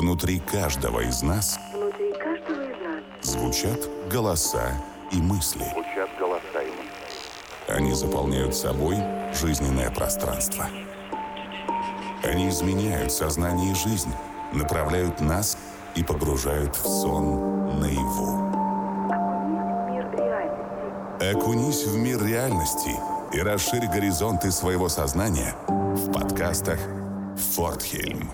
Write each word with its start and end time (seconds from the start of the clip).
Внутри 0.00 0.38
каждого 0.38 1.00
из 1.00 1.20
нас 1.20 1.60
Внутри 1.74 2.10
каждого 2.12 2.62
из 2.62 2.80
нас 2.80 3.04
звучат 3.20 3.78
голоса 4.10 4.72
и 5.12 5.16
мысли. 5.16 5.62
Звучат 5.74 6.08
голоса 6.18 6.62
и 6.62 6.70
мысли. 6.70 7.68
Они 7.68 7.92
заполняют 7.92 8.56
собой 8.56 8.96
жизненное 9.34 9.90
пространство. 9.90 10.66
Они 12.24 12.48
изменяют 12.48 13.12
сознание 13.12 13.72
и 13.72 13.74
жизнь, 13.74 14.10
направляют 14.54 15.20
нас 15.20 15.58
и 15.94 16.02
погружают 16.02 16.74
в 16.76 16.88
сон 16.88 17.78
наяву. 17.78 18.48
окунись 19.10 19.34
в 19.84 19.86
мир 19.90 20.16
реальности. 20.16 21.30
Окунись 21.30 21.84
в 21.84 21.96
мир 21.98 22.24
реальности 22.24 22.96
и 23.34 23.40
расширь 23.40 23.86
горизонты 23.86 24.50
своего 24.50 24.88
сознания 24.88 25.54
в 25.68 26.10
подкастах. 26.10 26.78
Фортхельм. 27.54 28.30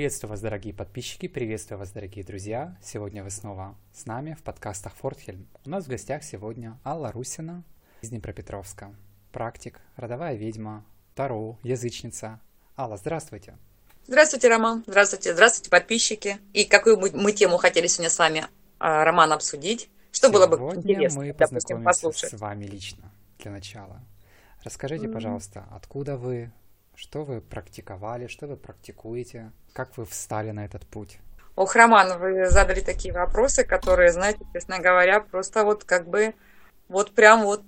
Приветствую 0.00 0.30
вас, 0.30 0.40
дорогие 0.40 0.72
подписчики, 0.72 1.28
приветствую 1.28 1.78
вас, 1.78 1.90
дорогие 1.90 2.24
друзья. 2.24 2.74
Сегодня 2.82 3.22
вы 3.22 3.28
снова 3.28 3.76
с 3.92 4.06
нами 4.06 4.32
в 4.32 4.42
подкастах 4.42 4.94
Фортхельм. 4.94 5.46
У 5.66 5.68
нас 5.68 5.84
в 5.84 5.88
гостях 5.88 6.24
сегодня 6.24 6.78
Алла 6.86 7.12
Русина 7.12 7.64
из 8.00 8.08
Днепропетровска. 8.08 8.94
Практик, 9.30 9.78
родовая 9.96 10.36
ведьма, 10.36 10.86
Таро, 11.14 11.58
язычница. 11.62 12.40
Алла, 12.78 12.96
здравствуйте. 12.96 13.58
Здравствуйте, 14.06 14.48
Роман. 14.48 14.84
Здравствуйте, 14.86 15.34
здравствуйте, 15.34 15.68
подписчики. 15.68 16.38
И 16.54 16.64
какую 16.64 16.98
мы, 16.98 17.10
мы 17.12 17.32
тему 17.32 17.58
хотели 17.58 17.86
сегодня 17.86 18.08
с 18.08 18.18
вами, 18.18 18.46
а, 18.78 19.04
Роман, 19.04 19.34
обсудить? 19.34 19.90
Что 20.12 20.30
было 20.30 20.46
бы 20.46 20.56
Сегодня 20.56 20.94
интересно, 20.94 21.20
мы 21.20 21.32
допустим, 21.34 21.84
послушать? 21.84 22.30
с 22.30 22.40
вами 22.40 22.64
лично 22.64 23.12
для 23.38 23.50
начала. 23.50 24.00
Расскажите, 24.64 25.10
пожалуйста, 25.10 25.66
откуда 25.70 26.16
вы, 26.16 26.50
что 27.00 27.24
вы 27.24 27.40
практиковали, 27.40 28.26
что 28.26 28.46
вы 28.46 28.56
практикуете, 28.56 29.52
как 29.72 29.96
вы 29.96 30.04
встали 30.04 30.50
на 30.50 30.66
этот 30.66 30.86
путь? 30.86 31.18
Ох, 31.56 31.74
Роман, 31.74 32.18
вы 32.18 32.50
задали 32.50 32.80
такие 32.80 33.14
вопросы, 33.14 33.64
которые, 33.64 34.12
знаете, 34.12 34.40
честно 34.52 34.80
говоря, 34.80 35.20
просто 35.20 35.64
вот 35.64 35.84
как 35.84 36.06
бы, 36.06 36.34
вот 36.88 37.12
прям 37.12 37.44
вот, 37.44 37.62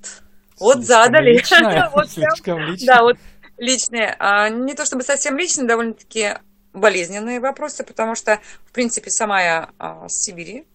вот 0.58 0.84
задали. 0.84 1.42
Да, 2.86 3.02
вот 3.02 3.16
личные. 3.56 4.14
А, 4.18 4.50
не 4.50 4.74
то 4.74 4.84
чтобы 4.84 5.02
совсем 5.02 5.38
личные, 5.38 5.66
довольно-таки 5.66 6.34
болезненные 6.74 7.40
вопросы, 7.40 7.84
потому 7.84 8.14
что, 8.14 8.38
в 8.66 8.72
принципе, 8.72 9.10
сама 9.10 9.42
я 9.42 9.70
а, 9.78 10.08
с 10.10 10.24
Сибири, 10.24 10.66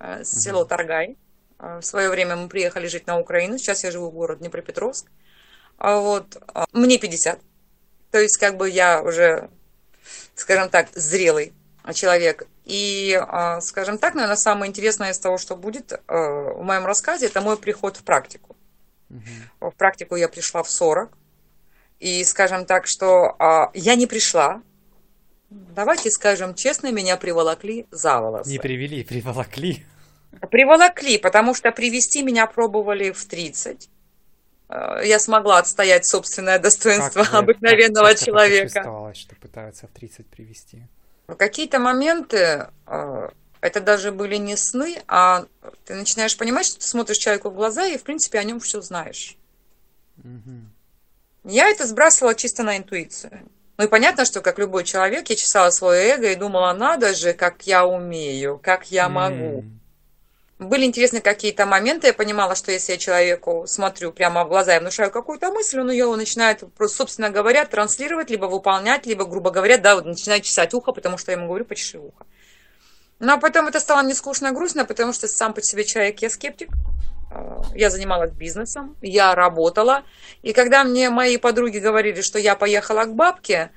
а, 0.00 0.24
с 0.24 0.30
село 0.42 0.64
Таргай. 0.64 1.16
В 1.58 1.82
свое 1.82 2.10
время 2.10 2.34
мы 2.34 2.48
приехали 2.48 2.88
жить 2.88 3.06
на 3.06 3.20
Украину, 3.20 3.56
сейчас 3.56 3.84
я 3.84 3.92
живу 3.92 4.10
в 4.10 4.14
городе 4.14 4.40
Днепропетровск. 4.40 5.06
Вот. 5.78 6.36
Мне 6.72 6.98
50. 6.98 7.38
То 8.14 8.20
есть, 8.20 8.36
как 8.36 8.56
бы 8.56 8.70
я 8.70 9.02
уже, 9.02 9.50
скажем 10.36 10.68
так, 10.68 10.86
зрелый 10.94 11.52
человек. 11.94 12.46
И, 12.64 13.20
а, 13.20 13.60
скажем 13.60 13.98
так, 13.98 14.14
наверное, 14.14 14.36
самое 14.36 14.70
интересное 14.70 15.10
из 15.10 15.18
того, 15.18 15.36
что 15.36 15.56
будет 15.56 15.92
а, 16.06 16.52
в 16.52 16.62
моем 16.62 16.86
рассказе, 16.86 17.26
это 17.26 17.40
мой 17.40 17.56
приход 17.56 17.96
в 17.96 18.04
практику. 18.04 18.56
Мгм. 19.08 19.22
В 19.60 19.72
практику 19.72 20.14
я 20.14 20.28
пришла 20.28 20.62
в 20.62 20.70
40. 20.70 21.10
И 21.98 22.22
скажем 22.22 22.66
так, 22.66 22.86
что 22.86 23.34
а, 23.40 23.72
я 23.74 23.96
не 23.96 24.06
пришла. 24.06 24.62
Давайте 25.50 26.08
скажем 26.12 26.54
честно, 26.54 26.92
меня 26.92 27.16
приволокли 27.16 27.88
за 27.90 28.20
волосы. 28.20 28.48
Не 28.48 28.60
привели, 28.60 29.02
приволокли. 29.02 29.84
Приволокли, 30.52 31.18
потому 31.18 31.52
что 31.52 31.72
привести 31.72 32.22
меня 32.22 32.46
пробовали 32.46 33.10
в 33.10 33.24
30. 33.24 33.90
Э, 34.74 35.00
Я 35.06 35.18
смогла 35.20 35.58
отстоять 35.58 36.04
собственное 36.04 36.58
достоинство 36.58 37.22
Как 37.24 37.34
обыкновенного 37.34 38.08
как- 38.08 38.16
как 38.18 38.26
человека. 38.26 38.66
почувствовалось, 38.68 39.16
что 39.16 39.36
пытаются 39.36 39.86
в 39.86 39.90
30 39.90 40.26
привести? 40.26 40.82
В 41.28 41.36
какие-то 41.36 41.78
моменты 41.78 42.66
э, 42.86 43.28
это 43.60 43.80
даже 43.80 44.10
были 44.12 44.36
не 44.36 44.56
сны, 44.56 45.00
а 45.06 45.46
ты 45.84 45.94
начинаешь 45.94 46.36
понимать, 46.36 46.66
что 46.66 46.80
ты 46.80 46.86
смотришь 46.86 47.18
человеку 47.18 47.50
в 47.50 47.54
глаза 47.54 47.86
и, 47.86 47.96
в 47.96 48.02
принципе, 48.02 48.38
о 48.40 48.44
нем 48.44 48.58
все 48.60 48.80
знаешь. 48.80 49.36
Мгм. 50.16 50.70
Я 51.44 51.68
это 51.68 51.86
сбрасывала 51.86 52.34
чисто 52.34 52.62
на 52.62 52.76
интуицию. 52.76 53.48
Ну 53.76 53.84
и 53.84 53.88
понятно, 53.88 54.24
что 54.24 54.40
как 54.40 54.58
любой 54.58 54.84
человек, 54.84 55.28
я 55.30 55.36
чесала 55.36 55.70
свое 55.70 56.10
эго 56.10 56.30
и 56.30 56.36
думала, 56.36 56.72
надо 56.72 57.14
же, 57.14 57.32
как 57.32 57.66
я 57.66 57.86
умею, 57.86 58.58
как 58.62 58.90
я 58.90 59.08
могу. 59.08 59.60
М, 59.60 59.80
Были 60.58 60.84
интересны 60.84 61.20
какие-то 61.20 61.66
моменты, 61.66 62.08
я 62.08 62.12
понимала, 62.12 62.54
что 62.54 62.70
если 62.70 62.92
я 62.92 62.98
человеку 62.98 63.64
смотрю 63.66 64.12
прямо 64.12 64.44
в 64.44 64.48
глаза 64.48 64.76
и 64.76 64.80
внушаю 64.80 65.10
какую-то 65.10 65.50
мысль, 65.50 65.80
он 65.80 65.90
ее 65.90 66.14
начинает, 66.14 66.62
собственно 66.86 67.30
говоря, 67.30 67.64
транслировать, 67.64 68.30
либо 68.30 68.46
выполнять, 68.46 69.04
либо, 69.04 69.24
грубо 69.24 69.50
говоря, 69.50 69.78
да, 69.78 69.96
вот 69.96 70.04
начинает 70.04 70.44
чесать 70.44 70.72
ухо, 70.72 70.92
потому 70.92 71.18
что 71.18 71.32
я 71.32 71.38
ему 71.38 71.48
говорю, 71.48 71.64
почеши 71.64 71.98
ухо. 71.98 72.24
Но 73.18 73.38
потом 73.40 73.66
это 73.66 73.80
стало 73.80 74.02
мне 74.02 74.14
скучно 74.14 74.48
и 74.48 74.50
грустно, 74.52 74.84
потому 74.84 75.12
что 75.12 75.26
сам 75.26 75.54
по 75.54 75.62
себе 75.62 75.84
человек, 75.84 76.22
я 76.22 76.30
скептик, 76.30 76.70
Э, 77.34 77.62
я 77.74 77.90
занималась 77.90 78.32
бизнесом, 78.32 78.96
я 79.02 79.34
работала, 79.34 80.04
и 80.42 80.52
когда 80.52 80.84
мне 80.84 81.10
мои 81.10 81.36
подруги 81.36 81.78
говорили, 81.78 82.22
что 82.22 82.38
я 82.38 82.54
поехала 82.54 83.04
к 83.04 83.14
бабке, 83.14 83.70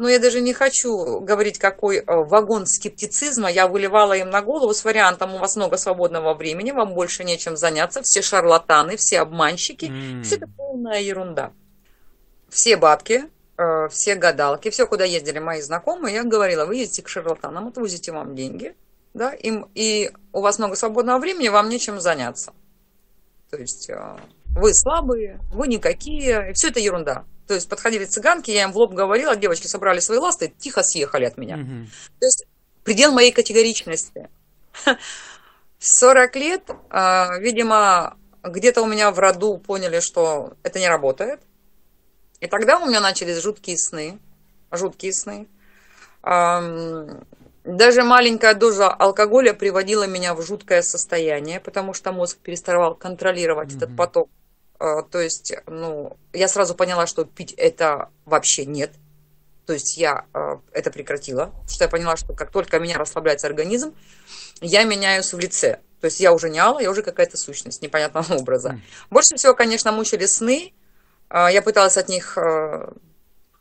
ну, 0.00 0.08
я 0.08 0.18
даже 0.18 0.40
не 0.40 0.54
хочу 0.54 1.20
говорить, 1.20 1.58
какой 1.58 1.98
э, 1.98 2.02
вагон 2.06 2.64
скептицизма 2.64 3.50
я 3.50 3.68
выливала 3.68 4.14
им 4.14 4.30
на 4.30 4.40
голову 4.40 4.72
с 4.72 4.82
вариантом 4.82 5.34
«У 5.34 5.38
вас 5.38 5.56
много 5.56 5.76
свободного 5.76 6.32
времени, 6.32 6.70
вам 6.70 6.94
больше 6.94 7.22
нечем 7.22 7.54
заняться, 7.54 8.00
все 8.00 8.22
шарлатаны, 8.22 8.96
все 8.96 9.20
обманщики». 9.20 9.86
М. 9.86 10.22
Все 10.24 10.36
это 10.36 10.48
полная 10.56 11.02
ерунда. 11.02 11.52
Все 12.48 12.78
бабки, 12.78 13.24
э, 13.58 13.88
все 13.90 14.14
гадалки, 14.14 14.70
все, 14.70 14.86
куда 14.86 15.04
ездили 15.04 15.38
мои 15.38 15.60
знакомые, 15.60 16.14
я 16.14 16.24
говорила, 16.24 16.64
вы 16.64 16.76
ездите 16.76 17.02
к 17.02 17.08
шарлатанам, 17.08 17.68
отвозите 17.68 18.10
вам 18.10 18.34
деньги, 18.34 18.74
да, 19.12 19.34
им, 19.34 19.68
и 19.74 20.12
у 20.32 20.40
вас 20.40 20.58
много 20.58 20.76
свободного 20.76 21.18
времени, 21.18 21.48
вам 21.48 21.68
нечем 21.68 22.00
заняться. 22.00 22.54
То 23.50 23.58
есть 23.58 23.90
э, 23.90 24.16
вы 24.56 24.72
слабые, 24.72 25.40
вы 25.52 25.68
никакие, 25.68 26.54
все 26.54 26.68
это 26.68 26.80
ерунда. 26.80 27.26
То 27.50 27.54
есть 27.54 27.68
подходили 27.68 28.04
цыганки, 28.04 28.52
я 28.52 28.62
им 28.62 28.70
в 28.70 28.76
лоб 28.76 28.94
говорила, 28.94 29.34
девочки 29.34 29.66
собрали 29.66 29.98
свои 29.98 30.18
ласты, 30.18 30.54
тихо 30.56 30.84
съехали 30.84 31.24
от 31.24 31.36
меня. 31.36 31.56
Мгм. 31.56 31.90
То 32.20 32.24
есть 32.24 32.46
предел 32.84 33.10
моей 33.10 33.32
категоричности. 33.32 34.28
В 34.86 34.96
40 35.80 36.36
лет, 36.36 36.70
а, 36.90 37.38
видимо, 37.40 38.16
где-то 38.44 38.82
у 38.82 38.86
меня 38.86 39.10
в 39.10 39.18
роду 39.18 39.58
поняли, 39.58 39.98
что 39.98 40.52
это 40.62 40.78
не 40.78 40.88
работает. 40.88 41.40
И 42.38 42.46
тогда 42.46 42.78
у 42.78 42.86
меня 42.86 43.00
начались 43.00 43.42
жуткие 43.42 43.76
сны. 43.76 44.20
Жуткие 44.70 45.12
сны. 45.12 45.48
Даже 46.22 48.04
маленькая 48.04 48.54
доза 48.54 48.92
алкоголя 48.92 49.54
приводила 49.54 50.06
меня 50.06 50.34
в 50.34 50.42
жуткое 50.42 50.82
состояние, 50.82 51.58
потому 51.58 51.94
что 51.94 52.12
мозг 52.12 52.38
переставал 52.38 52.94
контролировать 52.94 53.74
этот 53.74 53.88
Мгм. 53.88 53.96
поток. 53.96 54.30
А, 54.80 55.02
То 55.02 55.20
есть, 55.20 55.52
ну, 55.66 56.16
я 56.32 56.48
сразу 56.48 56.74
поняла, 56.74 57.06
что 57.06 57.24
пить 57.24 57.52
это 57.52 58.08
вообще 58.24 58.64
нет. 58.64 58.92
То 59.66 59.74
есть 59.74 59.98
я 59.98 60.24
э, 60.34 60.56
это 60.72 60.90
прекратила, 60.90 61.44
потому 61.44 61.68
что 61.68 61.84
я 61.84 61.90
поняла, 61.90 62.16
что 62.16 62.32
как 62.32 62.50
только 62.50 62.80
меня 62.80 62.98
расслабляется 62.98 63.46
организм, 63.46 63.94
я 64.60 64.82
меняюсь 64.84 65.32
в 65.32 65.38
лице. 65.38 65.80
То 66.00 66.06
есть 66.06 66.18
я 66.18 66.32
уже 66.32 66.48
не 66.48 66.58
Алла, 66.58 66.80
я 66.80 66.90
уже 66.90 67.02
какая-то 67.02 67.36
сущность 67.36 67.82
непонятного 67.82 68.34
образа. 68.38 68.80
Больше 69.10 69.36
всего, 69.36 69.54
конечно, 69.54 69.92
мучили 69.92 70.24
сны. 70.24 70.72
А, 71.28 71.52
Я 71.52 71.60
пыталась 71.60 71.98
от 71.98 72.08
них 72.08 72.38
э, 72.38 72.90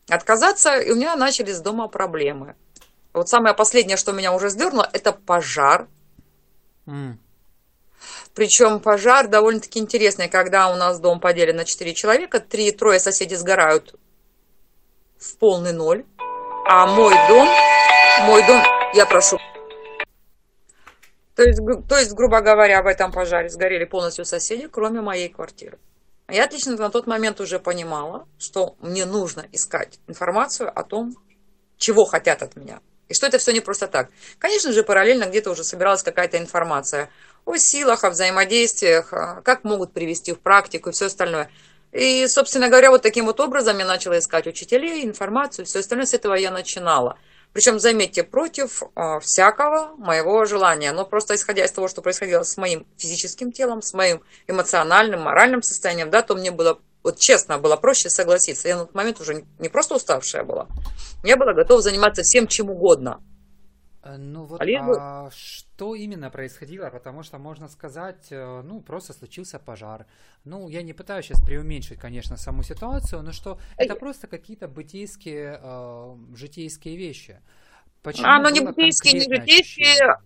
отказаться, 0.08 0.80
и 0.80 0.90
у 0.90 0.96
меня 0.96 1.16
начались 1.18 1.60
дома 1.60 1.90
проблемы. 1.90 2.56
Вот 3.12 3.28
самое 3.28 3.54
последнее, 3.54 3.98
что 3.98 4.14
меня 4.14 4.32
уже 4.32 4.50
сдернуло, 4.50 4.90
это 4.94 5.12
пожар. 5.12 5.88
Причем 8.34 8.80
пожар 8.80 9.28
довольно-таки 9.28 9.80
интересный, 9.80 10.30
когда 10.30 10.72
у 10.72 10.76
нас 10.76 11.00
дом 11.00 11.20
поделен 11.20 11.58
на 11.58 11.66
4 11.66 11.94
человека, 11.94 12.40
три, 12.40 12.72
трое 12.72 13.00
соседей 13.00 13.36
сгорают 13.36 13.96
в 15.18 15.38
полный 15.38 15.74
ноль, 15.74 16.06
а 16.66 16.88
мой 16.88 17.14
дом, 17.28 17.48
мой 18.26 18.46
дом, 18.46 18.64
я 18.94 19.06
прошу. 19.06 19.38
То 21.36 21.44
есть, 21.44 21.60
то 21.88 21.98
есть, 21.98 22.14
грубо 22.14 22.42
говоря, 22.42 22.84
в 22.84 22.88
этом 22.88 23.12
пожаре 23.12 23.50
сгорели 23.50 23.86
полностью 23.86 24.26
соседи, 24.26 24.68
кроме 24.68 25.02
моей 25.02 25.30
квартиры. 25.30 25.80
Я 26.28 26.44
отлично 26.44 26.76
на 26.76 26.90
тот 26.90 27.08
момент 27.08 27.40
уже 27.42 27.60
понимала, 27.60 28.28
что 28.38 28.76
мне 28.80 29.06
нужно 29.06 29.46
искать 29.52 30.00
информацию 30.08 30.70
о 30.70 30.84
том, 30.84 31.16
чего 31.78 32.06
хотят 32.06 32.44
от 32.44 32.56
меня. 32.56 32.82
И 33.08 33.14
что 33.16 33.26
это 33.26 33.40
все 33.40 33.52
не 33.52 33.62
просто 33.62 33.88
так. 33.88 34.10
Конечно 34.38 34.72
же, 34.72 34.84
параллельно 34.84 35.26
где-то 35.26 35.50
уже 35.50 35.64
собиралась 35.64 36.04
какая-то 36.04 36.38
информация 36.38 37.10
о 37.50 37.58
силах, 37.58 38.04
о 38.04 38.12
взаимодействиях, 38.12 39.12
а, 39.12 39.42
как 39.42 39.64
могут 39.64 39.92
привести 39.92 40.34
в 40.34 40.40
практику 40.40 40.90
и 40.90 40.94
все 40.94 41.08
остальное. 41.08 41.50
И, 41.92 42.28
собственно 42.28 42.70
говоря, 42.70 42.92
вот 42.92 43.02
таким 43.02 43.26
вот 43.26 43.40
образом 43.40 43.80
я 43.80 43.86
начала 43.86 44.20
искать 44.20 44.46
учителей, 44.46 45.04
информацию, 45.04 45.66
все 45.66 45.80
остальное. 45.80 46.06
С 46.06 46.14
этого 46.14 46.36
я 46.36 46.52
начинала. 46.52 47.18
Причем, 47.52 47.80
заметьте, 47.80 48.24
против 48.24 48.84
э, 48.84 49.20
всякого 49.22 49.96
моего 49.98 50.46
желания. 50.46 50.92
Но 50.92 51.04
просто 51.06 51.34
исходя 51.34 51.66
из 51.66 51.72
того, 51.72 51.88
что 51.88 52.04
происходило 52.04 52.44
с 52.44 52.58
моим 52.58 52.86
физическим 52.98 53.52
телом, 53.52 53.82
с 53.82 53.94
моим 53.94 54.22
эмоциональным, 54.48 55.22
моральным 55.22 55.64
состоянием, 55.64 56.12
да, 56.12 56.22
то 56.22 56.36
мне 56.36 56.52
было, 56.52 56.80
вот 57.02 57.18
честно, 57.18 57.58
было 57.58 57.76
проще 57.76 58.12
согласиться. 58.12 58.68
Я 58.68 58.78
на 58.78 58.86
тот 58.86 58.94
момент 58.94 59.20
уже 59.20 59.44
не 59.58 59.70
просто 59.70 59.96
уставшая 59.96 60.44
была, 60.44 60.68
я 61.24 61.38
была 61.38 61.54
готова 61.54 61.82
заниматься 61.82 62.22
всем 62.22 62.46
чем 62.46 62.70
угодно. 62.70 63.20
Э, 64.10 64.18
ну 64.18 64.46
вот, 64.46 64.64
Либо- 64.64 64.98
а 65.00 65.30
что 65.32 65.96
именно 65.96 66.30
происходило? 66.30 66.90
Потому 66.90 67.24
что 67.24 67.38
можно 67.38 67.68
сказать, 67.68 68.28
э, 68.32 68.62
ну 68.64 68.82
просто 68.82 69.14
случился 69.14 69.60
пожар. 69.60 70.06
Ну, 70.46 70.70
я 70.70 70.82
не 70.82 70.94
пытаюсь 70.94 71.26
сейчас 71.26 71.42
преуменьшить, 71.42 72.00
конечно, 72.00 72.38
саму 72.38 72.64
ситуацию, 72.64 73.22
но 73.22 73.32
что 73.32 73.60
это 73.78 73.96
просто 73.96 74.28
какие-то 74.28 74.68
бытийские, 74.68 75.60
э, 75.62 76.16
житейские 76.36 76.96
вещи. 76.98 77.40
Почему 78.02 78.28
А, 78.28 78.40
но 78.40 78.50
не 78.50 78.62
бытийские, 78.62 79.14
не 79.14 79.20
житейские. 79.22 80.18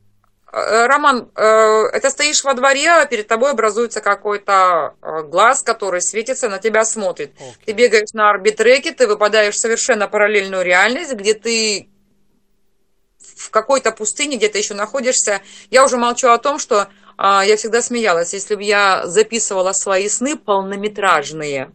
Э, 0.55 0.85
Роман, 0.85 1.31
это 1.35 2.11
стоишь 2.11 2.43
во 2.43 2.53
дворе, 2.53 2.87
а 2.87 3.05
перед 3.07 3.27
тобой 3.27 3.51
образуется 3.51 4.01
какой-то 4.01 4.93
глаз, 5.01 5.63
который 5.63 5.99
светится, 5.99 6.47
на 6.47 6.59
тебя 6.59 6.85
смотрит. 6.85 7.31
Окей. 7.37 7.55
Ты 7.65 7.71
бегаешь 7.71 8.13
на 8.13 8.29
арбитреке, 8.29 8.91
ты 8.93 9.07
выпадаешь 9.07 9.55
в 9.55 9.59
совершенно 9.59 10.07
параллельную 10.07 10.63
реальность, 10.63 11.13
где 11.15 11.33
ты 11.33 11.89
в 13.35 13.49
какой-то 13.49 13.91
пустыне, 13.91 14.37
где 14.37 14.49
ты 14.49 14.57
еще 14.57 14.73
находишься. 14.73 15.41
Я 15.69 15.83
уже 15.85 15.97
молчу 15.97 16.29
о 16.29 16.37
том, 16.37 16.59
что 16.59 16.87
а, 17.17 17.43
я 17.45 17.57
всегда 17.57 17.81
смеялась, 17.81 18.33
если 18.33 18.55
бы 18.55 18.63
я 18.63 19.05
записывала 19.05 19.73
свои 19.73 20.09
сны 20.09 20.37
полнометражные, 20.37 21.71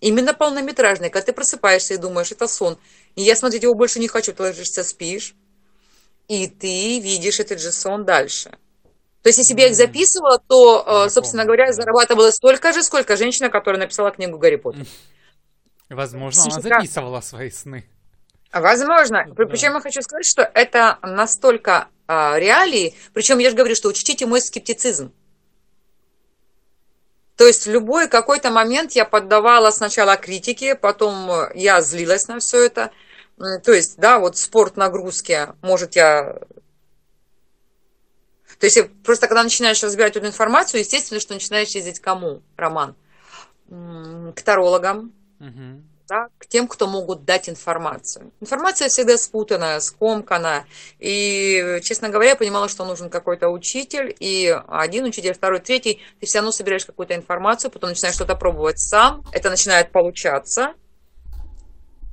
именно 0.00 0.34
полнометражные, 0.34 1.10
когда 1.10 1.26
ты 1.26 1.32
просыпаешься 1.32 1.94
и 1.94 1.98
думаешь, 1.98 2.32
это 2.32 2.46
сон, 2.48 2.78
и 3.14 3.22
я 3.22 3.36
смотреть 3.36 3.62
его 3.62 3.74
больше 3.74 3.98
не 4.00 4.08
хочу, 4.08 4.32
ты 4.32 4.42
ложишься, 4.42 4.84
спишь, 4.84 5.34
и 6.28 6.46
ты 6.46 7.00
видишь 7.00 7.40
этот 7.40 7.60
же 7.60 7.72
сон 7.72 8.04
дальше. 8.04 8.50
То 9.22 9.30
есть, 9.30 9.38
если 9.38 9.54
бы 9.54 9.60
я 9.60 9.68
их 9.68 9.74
записывала, 9.74 10.38
то, 10.38 10.80
э, 10.80 10.84
Знакомо, 10.84 11.10
собственно 11.10 11.44
говоря, 11.44 11.64
я 11.64 11.70
да. 11.70 11.74
зарабатывала 11.76 12.30
столько 12.30 12.72
же, 12.72 12.82
сколько 12.82 13.16
женщина, 13.16 13.50
которая 13.50 13.80
написала 13.80 14.10
книгу 14.10 14.38
«Гарри 14.38 14.56
Поттер». 14.56 14.86
Возможно, 15.88 16.42
она 16.42 16.50
Психика- 16.60 16.80
записывала 16.80 17.20
свои 17.20 17.50
сны. 17.50 17.84
Возможно. 18.52 19.26
Да. 19.28 19.46
Причем 19.46 19.74
я 19.74 19.80
хочу 19.80 20.02
сказать, 20.02 20.26
что 20.26 20.42
это 20.42 20.98
настолько 21.02 21.88
а, 22.06 22.38
реалии, 22.38 22.94
причем 23.12 23.38
я 23.38 23.50
же 23.50 23.56
говорю, 23.56 23.74
что 23.74 23.88
учтите 23.88 24.26
мой 24.26 24.40
скептицизм. 24.40 25.12
То 27.36 27.46
есть 27.46 27.66
в 27.66 27.70
любой 27.70 28.08
какой-то 28.08 28.50
момент 28.50 28.92
я 28.92 29.04
поддавала 29.04 29.70
сначала 29.70 30.16
критике, 30.16 30.74
потом 30.74 31.30
э, 31.30 31.52
я 31.54 31.80
злилась 31.82 32.26
на 32.26 32.40
все 32.40 32.64
это. 32.66 32.90
То 33.36 33.72
есть, 33.72 33.96
да, 33.98 34.18
вот 34.18 34.36
спорт 34.36 34.76
нагрузки, 34.76 35.48
может, 35.62 35.94
я... 35.94 36.40
То 38.58 38.64
есть 38.66 38.76
я- 38.76 38.88
просто 39.04 39.28
когда 39.28 39.44
начинаешь 39.44 39.80
разбирать 39.84 40.16
эту 40.16 40.26
информацию, 40.26 40.80
естественно, 40.80 41.20
что 41.20 41.34
начинаешь 41.34 41.68
ездить 41.68 42.00
кому, 42.00 42.42
Роман? 42.56 42.96
К 43.68 44.42
тарологам, 44.42 45.12
Мгм. 45.38 45.88
Да, 46.08 46.28
к 46.38 46.46
тем, 46.46 46.66
кто 46.66 46.86
могут 46.86 47.24
дать 47.24 47.48
информацию. 47.48 48.32
Информация 48.40 48.88
всегда 48.88 49.18
спутанная, 49.18 49.78
скомканная. 49.80 50.66
И, 50.98 51.80
честно 51.82 52.08
говоря, 52.08 52.30
я 52.30 52.36
понимала, 52.36 52.68
что 52.68 52.84
нужен 52.84 53.10
какой-то 53.10 53.48
учитель, 53.48 54.16
и 54.18 54.58
один 54.68 55.04
учитель, 55.04 55.34
второй, 55.34 55.60
третий, 55.60 56.00
ты 56.18 56.26
все 56.26 56.38
равно 56.38 56.50
собираешь 56.50 56.86
какую-то 56.86 57.14
информацию, 57.14 57.70
потом 57.70 57.90
начинаешь 57.90 58.14
что-то 58.14 58.34
пробовать 58.36 58.78
сам, 58.78 59.22
это 59.32 59.50
начинает 59.50 59.92
получаться. 59.92 60.74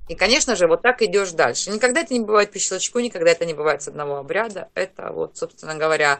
И, 0.08 0.14
конечно 0.14 0.56
же, 0.56 0.68
вот 0.68 0.84
так 0.84 1.02
идешь 1.02 1.32
дальше. 1.32 1.72
Никогда 1.72 2.02
это 2.02 2.14
не 2.14 2.20
бывает 2.20 2.52
по 2.52 2.60
щелчку, 2.60 3.00
никогда 3.00 3.32
это 3.32 3.46
не 3.46 3.56
бывает 3.56 3.82
с 3.82 3.88
одного 3.88 4.18
обряда. 4.18 4.70
Это 4.76 5.12
вот, 5.12 5.36
собственно 5.36 5.74
говоря, 5.74 6.20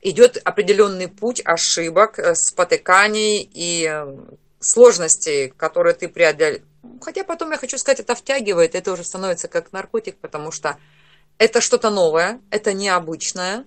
идет 0.00 0.40
определенный 0.42 1.08
путь 1.08 1.42
ошибок, 1.44 2.18
э, 2.18 2.34
спотыканий 2.34 3.46
и 3.52 3.86
э, 3.86 4.16
сложностей, 4.64 5.50
которые 5.50 5.94
ты 5.94 6.08
преодолел. 6.08 6.60
Хотя 7.00 7.24
потом, 7.24 7.50
я 7.50 7.58
хочу 7.58 7.78
сказать, 7.78 8.00
это 8.00 8.14
втягивает, 8.14 8.74
это 8.74 8.92
уже 8.92 9.04
становится 9.04 9.48
как 9.48 9.72
наркотик, 9.72 10.16
потому 10.18 10.50
что 10.50 10.78
это 11.38 11.60
что-то 11.60 11.90
новое, 11.90 12.40
это 12.50 12.72
необычное. 12.72 13.66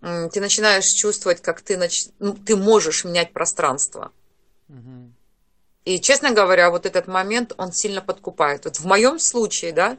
Ты 0.00 0.40
начинаешь 0.40 0.86
чувствовать, 0.86 1.42
как 1.42 1.60
ты, 1.60 1.76
нач... 1.76 2.06
ну, 2.18 2.34
ты 2.34 2.56
можешь 2.56 3.04
менять 3.04 3.32
пространство. 3.32 4.12
Мгм. 4.68 5.14
И, 5.84 6.00
честно 6.00 6.32
говоря, 6.32 6.70
вот 6.70 6.86
этот 6.86 7.06
момент, 7.06 7.52
он 7.56 7.72
сильно 7.72 8.00
подкупает. 8.00 8.64
Вот 8.64 8.76
в 8.76 8.84
моем 8.84 9.18
случае, 9.18 9.72
да, 9.72 9.98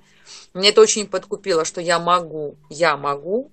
мне 0.53 0.69
это 0.69 0.81
очень 0.81 1.07
подкупило, 1.07 1.65
что 1.65 1.81
я 1.81 1.99
могу, 1.99 2.55
я 2.69 2.97
могу 2.97 3.51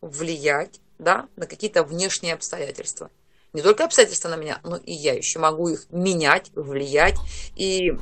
влиять, 0.00 0.80
да, 0.98 1.28
на 1.36 1.46
какие-то 1.46 1.82
внешние 1.82 2.34
обстоятельства. 2.34 3.10
Не 3.52 3.62
только 3.62 3.84
обстоятельства 3.84 4.28
на 4.28 4.36
меня, 4.36 4.60
но 4.62 4.76
и 4.76 4.92
я 4.92 5.14
еще 5.14 5.38
могу 5.38 5.68
их 5.68 5.86
менять, 5.90 6.50
влиять. 6.54 7.16
И 7.56 7.92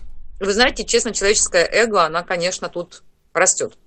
вы 0.40 0.52
знаете, 0.52 0.84
честно, 0.84 1.12
человеческое 1.12 1.64
эго, 1.64 2.04
она, 2.04 2.22
конечно, 2.22 2.68
тут 2.68 3.04
растет. 3.32 3.78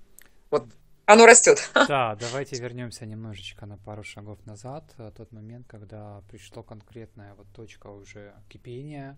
Вот 0.50 0.66
оно 1.06 1.26
растет. 1.26 1.72
Да, 1.74 2.16
давайте 2.20 2.56
вернемся 2.58 3.06
немножечко 3.06 3.66
на 3.66 3.78
пару 3.78 4.04
шагов 4.04 4.38
назад, 4.46 4.94
э, 4.98 5.12
тот 5.16 5.32
момент, 5.32 5.68
когда 5.68 6.22
пришло 6.30 6.64
конкретная 6.64 7.34
вот 7.34 7.48
точка 7.52 7.88
уже 7.88 8.34
кипения, 8.48 9.18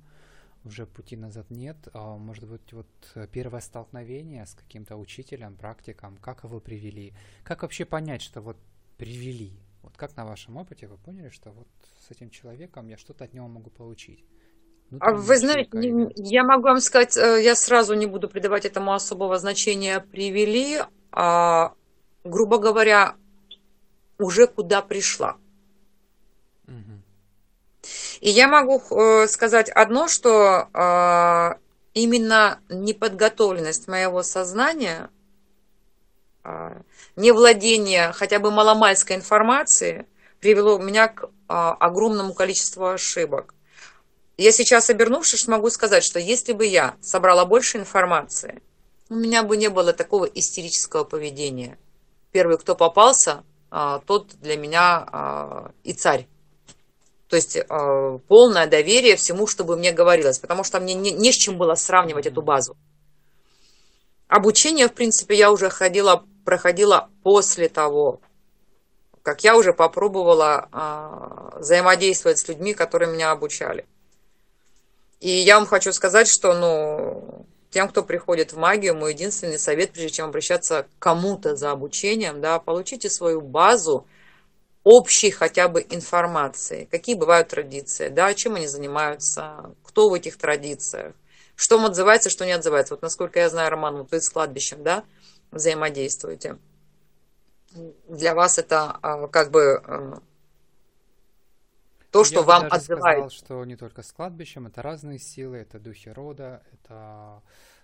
уже 0.64 0.86
пути 0.86 1.18
назад 1.18 1.50
нет. 1.50 1.76
А, 1.94 2.18
Может 2.18 2.48
быть, 2.48 2.74
вот 2.74 2.88
э, 3.16 3.28
первое 3.32 3.62
столкновение 3.62 4.46
с 4.46 4.54
каким-то 4.54 4.96
учителем, 4.96 5.56
практиком, 5.56 6.18
как 6.18 6.44
его 6.44 6.60
привели? 6.60 7.14
Как 7.44 7.62
вообще 7.64 7.86
понять, 7.86 8.22
что 8.22 8.42
вот 8.42 8.58
привели? 8.98 9.60
Вот 9.82 9.98
как 9.98 10.16
на 10.16 10.26
вашем 10.26 10.58
опыте 10.58 10.88
вы 10.88 10.98
поняли, 10.98 11.30
что 11.30 11.52
вот 11.52 11.68
с 12.08 12.12
этим 12.12 12.30
человеком 12.30 12.88
я 12.88 12.98
что-то 12.98 13.24
от 13.24 13.34
него 13.34 13.48
могу 13.48 13.70
получить? 13.70 14.24
А 15.00 15.14
Внутреннего 15.14 15.22
вы 15.22 15.38
знаете, 15.38 15.70
человека 15.72 16.14
я 16.18 16.44
могу 16.44 16.64
вам 16.64 16.80
сказать, 16.80 17.18
э, 17.18 17.42
я 17.44 17.56
сразу 17.56 17.94
не 17.94 18.06
буду 18.06 18.28
придавать 18.28 18.66
этому 18.66 18.94
особого 18.94 19.40
значения 19.40 20.00
привели, 20.00 20.82
а, 21.12 21.74
грубо 22.24 22.58
говоря, 22.58 23.16
уже 24.18 24.48
куда 24.48 24.82
пришла. 24.82 25.38
Мгм. 26.68 27.04
И 28.20 28.30
я 28.30 28.48
могу 28.48 28.80
э, 28.80 29.28
сказать 29.28 29.70
одно, 29.70 30.08
что 30.08 30.70
э, 30.74 31.56
именно 31.94 32.60
неподготовленность 32.70 33.88
моего 33.88 34.22
сознания, 34.24 35.10
э, 36.44 36.82
невладение 37.16 38.12
хотя 38.14 38.40
бы 38.40 38.52
маломальской 38.52 39.16
информацией 39.16 40.06
привело 40.40 40.78
меня 40.78 41.08
к 41.08 41.26
э, 41.26 41.28
огромному 41.48 42.34
количеству 42.34 42.88
ошибок. 42.88 43.54
Я 44.38 44.52
сейчас, 44.52 44.90
обернувшись, 44.90 45.48
могу 45.48 45.70
сказать, 45.70 46.04
что 46.04 46.20
если 46.20 46.54
бы 46.54 46.66
я 46.66 46.96
собрала 47.02 47.46
больше 47.46 47.78
информации, 47.78 48.62
у 49.10 49.16
меня 49.16 49.44
бы 49.44 49.58
не 49.58 49.70
было 49.70 49.94
такого 49.94 50.26
истерического 50.26 51.04
поведения. 51.04 51.78
Первый, 52.32 52.58
кто 52.58 52.76
попался, 52.76 53.44
а, 53.70 54.00
тот 54.00 54.36
для 54.42 54.58
меня 54.58 55.06
а, 55.12 55.72
и 55.84 55.94
царь. 55.94 56.28
То 57.28 57.36
есть 57.36 57.58
а, 57.70 58.20
полное 58.28 58.68
доверие 58.68 59.16
всему, 59.16 59.48
чтобы 59.48 59.76
мне 59.76 59.92
говорилось, 59.92 60.40
потому 60.40 60.64
что 60.64 60.80
мне 60.80 60.94
не, 60.94 61.12
не 61.12 61.32
с 61.32 61.36
чем 61.36 61.58
было 61.58 61.76
сравнивать 61.76 62.26
эту 62.26 62.42
базу. 62.42 62.76
Обучение, 64.28 64.88
в 64.88 64.94
принципе, 64.94 65.36
я 65.36 65.52
уже 65.52 65.70
ходила, 65.70 66.26
проходила 66.46 67.10
после 67.24 67.70
того, 67.70 68.22
как 69.24 69.44
я 69.44 69.56
уже 69.56 69.74
попробовала 69.74 70.68
а, 70.72 71.58
взаимодействовать 71.60 72.40
с 72.40 72.48
людьми, 72.48 72.74
которые 72.74 73.12
меня 73.12 73.32
обучали. 73.32 73.86
И 75.20 75.30
я 75.30 75.60
вам 75.60 75.68
хочу 75.68 75.94
сказать, 75.94 76.28
что 76.28 76.54
ну, 76.54 77.46
тем, 77.70 77.88
кто 77.88 78.04
приходит 78.04 78.54
в 78.54 78.58
магию, 78.58 78.96
мой 78.96 79.14
единственный 79.14 79.60
совет, 79.60 79.92
прежде 79.92 80.18
чем 80.18 80.30
обращаться 80.30 80.84
к 80.84 80.88
кому-то 81.00 81.56
за 81.56 81.72
обучением, 81.72 82.42
да, 82.42 82.60
получите 82.60 83.10
свою 83.10 83.42
базу 83.42 84.08
общей 84.84 85.30
хотя 85.30 85.68
бы 85.68 85.86
информации. 85.90 86.88
Какие 86.90 87.16
бывают 87.16 87.50
традиции, 87.50 88.10
да, 88.10 88.34
чем 88.34 88.56
они 88.56 88.68
занимаются, 88.68 89.76
кто 89.84 90.10
в 90.10 90.14
этих 90.14 90.38
традициях, 90.38 91.14
что 91.56 91.76
им 91.76 91.86
отзывается, 91.86 92.32
что 92.32 92.46
не 92.46 92.54
отзывается. 92.54 92.96
Вот 92.96 93.04
насколько 93.04 93.40
я 93.40 93.50
знаю, 93.50 93.70
Роман, 93.70 93.98
вот 93.98 94.12
вы 94.12 94.20
с 94.20 94.30
кладбищем, 94.30 94.84
да, 94.84 95.04
взаимодействуете. 95.52 96.58
Для 98.08 98.36
вас 98.36 98.58
это 98.58 98.98
а, 99.02 99.28
как 99.28 99.52
бы 99.52 99.82
а, 99.86 100.22
то, 102.12 102.26
что 102.26 102.40
Я 102.40 102.46
вам 102.46 102.62
даже 102.64 102.76
отзывает. 102.76 103.18
сказал, 103.18 103.30
что 103.30 103.66
не 103.66 103.78
только 103.78 104.04
с 104.04 104.12
кладбищем, 104.12 104.68
это 104.68 104.82
разные 104.82 105.18
силы, 105.20 105.58
это 105.58 105.80
духи 105.80 106.10
рода, 106.10 106.62
это 106.74 107.42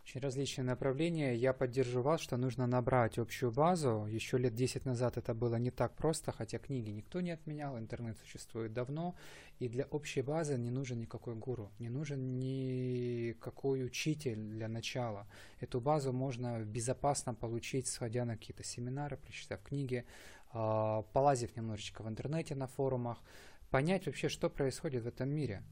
очень 0.08 0.22
различные 0.22 0.64
направления. 0.64 1.36
Я 1.36 1.52
поддержу 1.52 2.02
вас, 2.02 2.22
что 2.22 2.38
нужно 2.38 2.66
набрать 2.66 3.18
общую 3.18 3.52
базу. 3.52 4.06
Еще 4.10 4.38
лет 4.38 4.56
10 4.56 4.86
назад 4.86 5.18
это 5.18 5.34
было 5.34 5.58
не 5.58 5.70
так 5.70 5.98
просто, 5.98 6.32
хотя 6.32 6.60
книги 6.60 6.92
никто 6.92 7.20
не 7.20 7.32
отменял, 7.32 7.78
интернет 7.78 8.18
существует 8.18 8.72
давно. 8.72 9.16
И 9.60 9.68
для 9.68 9.84
общей 9.84 10.22
базы 10.22 10.58
не 10.58 10.70
нужен 10.70 11.00
никакой 11.00 11.36
гуру, 11.36 11.74
не 11.80 11.90
нужен 11.90 12.40
никакой 12.40 13.86
учитель 13.86 14.38
для 14.38 14.70
начала. 14.70 15.28
Эту 15.60 15.82
базу 15.82 16.14
можно 16.14 16.64
безопасно 16.64 17.34
получить, 17.34 17.88
сходя 17.88 18.24
на 18.24 18.38
какие-то 18.38 18.64
семинары, 18.64 19.18
прочитав 19.18 19.62
книги, 19.62 20.06
а, 20.54 21.02
полазив 21.12 21.58
немножечко 21.58 22.02
в 22.02 22.08
интернете 22.08 22.56
на 22.56 22.68
форумах, 22.68 23.22
понять 23.70 24.06
вообще, 24.06 24.30
что 24.30 24.50
происходит 24.50 25.04
в 25.04 25.08
этом 25.08 25.28
мире. 25.30 25.64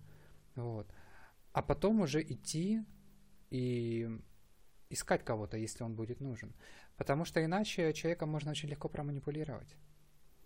Вот. 0.56 0.88
А 1.54 1.62
потом 1.62 2.02
уже 2.02 2.22
идти 2.22 2.84
и 3.56 4.10
искать 4.90 5.24
кого-то, 5.24 5.58
если 5.58 5.84
он 5.84 5.96
будет 5.96 6.22
нужен. 6.22 6.54
Потому 6.98 7.26
что 7.26 7.44
иначе 7.44 7.94
человека 7.94 8.26
можно 8.26 8.52
очень 8.52 8.70
легко 8.70 8.90
проманипулировать. 8.90 9.76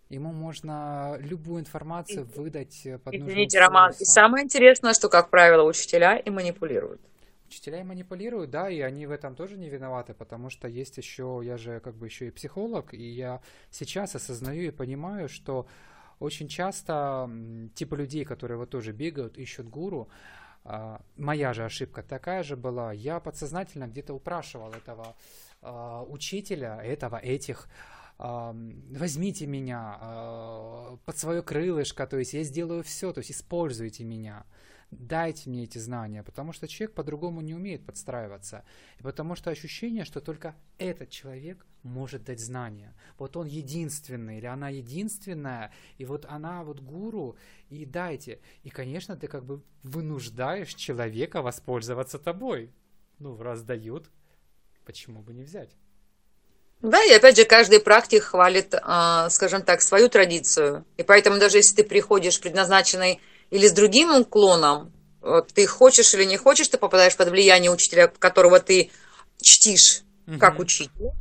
Ему 0.08 0.32
можно 0.32 1.16
любую 1.20 1.60
информацию 1.60 2.26
выдать 2.36 2.84
э, 2.84 2.98
под 2.98 3.14
Извините, 3.14 3.60
Роман, 3.60 3.92
и 4.00 4.04
самое 4.04 4.44
интересное, 4.44 4.92
что, 4.92 5.08
как 5.08 5.30
правило, 5.30 5.62
учителя 5.62 6.16
и 6.16 6.30
манипулируют. 6.30 7.00
Учителя 7.46 7.80
и 7.80 7.84
манипулируют, 7.84 8.50
да, 8.50 8.68
и 8.68 8.80
они 8.80 9.06
в 9.06 9.12
этом 9.12 9.36
тоже 9.36 9.56
не 9.56 9.68
виноваты, 9.70 10.14
потому 10.14 10.50
что 10.50 10.66
есть 10.68 10.98
еще, 10.98 11.40
я 11.44 11.56
же 11.56 11.80
как 11.80 11.94
бы 11.94 12.06
еще 12.06 12.26
и 12.26 12.30
психолог, 12.30 12.92
и 12.92 13.02
я 13.02 13.40
сейчас 13.70 14.16
осознаю 14.16 14.62
и 14.62 14.70
понимаю, 14.70 15.28
что 15.28 15.66
очень 16.18 16.48
часто 16.48 17.30
типа 17.74 17.94
людей, 17.94 18.24
которые 18.24 18.58
вот 18.58 18.70
тоже 18.70 18.92
бегают, 18.92 19.38
ищут 19.38 19.68
гуру, 19.68 20.08
моя 21.16 21.52
же 21.52 21.64
ошибка 21.64 22.02
такая 22.02 22.42
же 22.42 22.56
была. 22.56 22.92
Я 22.92 23.18
подсознательно 23.20 23.86
где-то 23.86 24.14
упрашивал 24.14 24.72
этого 24.72 25.16
а, 25.62 26.04
учителя, 26.04 26.80
этого, 26.82 27.16
этих, 27.16 27.68
а, 28.18 28.54
возьмите 28.90 29.46
меня 29.46 29.98
а, 30.00 30.96
под 31.04 31.18
свое 31.18 31.42
крылышко, 31.42 32.06
то 32.06 32.18
есть 32.18 32.32
я 32.32 32.42
сделаю 32.44 32.82
все, 32.82 33.12
то 33.12 33.18
есть 33.18 33.30
используйте 33.30 34.04
меня. 34.04 34.44
Дайте 34.90 35.48
мне 35.48 35.64
эти 35.64 35.78
знания, 35.78 36.24
потому 36.24 36.52
что 36.52 36.66
человек 36.66 36.96
по-другому 36.96 37.40
не 37.42 37.54
умеет 37.54 37.86
подстраиваться. 37.86 38.64
И 38.98 39.02
потому 39.02 39.36
что 39.36 39.50
ощущение, 39.50 40.04
что 40.04 40.20
только 40.20 40.56
этот 40.78 41.10
человек 41.10 41.64
может 41.84 42.24
дать 42.24 42.40
знания. 42.40 42.96
Вот 43.16 43.36
он 43.36 43.46
единственный, 43.46 44.38
или 44.38 44.46
она 44.46 44.68
единственная, 44.68 45.72
и 45.98 46.04
вот 46.04 46.26
она 46.28 46.64
вот 46.64 46.80
гуру, 46.80 47.36
и 47.68 47.84
дайте. 47.84 48.40
И, 48.64 48.70
конечно, 48.70 49.16
ты 49.16 49.28
как 49.28 49.44
бы 49.44 49.62
вынуждаешь 49.84 50.74
человека 50.74 51.40
воспользоваться 51.40 52.18
тобой. 52.18 52.72
Ну, 53.20 53.40
раз 53.40 53.62
дают, 53.62 54.10
почему 54.84 55.22
бы 55.22 55.32
не 55.32 55.44
взять? 55.44 55.70
Да, 56.82 57.04
и 57.04 57.12
опять 57.12 57.36
же, 57.36 57.44
каждый 57.44 57.78
практик 57.78 58.22
хвалит, 58.22 58.74
а, 58.82 59.28
скажем 59.30 59.62
так, 59.62 59.82
свою 59.82 60.08
традицию. 60.08 60.84
И 60.96 61.02
поэтому 61.02 61.38
даже 61.38 61.58
если 61.58 61.76
ты 61.76 61.84
приходишь 61.84 62.40
предназначенный 62.40 63.20
или 63.50 63.66
с 63.66 63.72
другим 63.72 64.14
уклоном, 64.14 64.92
вот, 65.20 65.48
ты 65.52 65.66
хочешь 65.66 66.14
или 66.14 66.24
не 66.24 66.36
хочешь, 66.36 66.68
ты 66.68 66.78
попадаешь 66.78 67.16
под 67.16 67.28
влияние 67.28 67.70
учителя, 67.70 68.08
которого 68.08 68.60
ты 68.60 68.90
чтишь 69.42 70.02
как 70.38 70.54
Мгм. 70.54 70.62
учителя, 70.62 71.12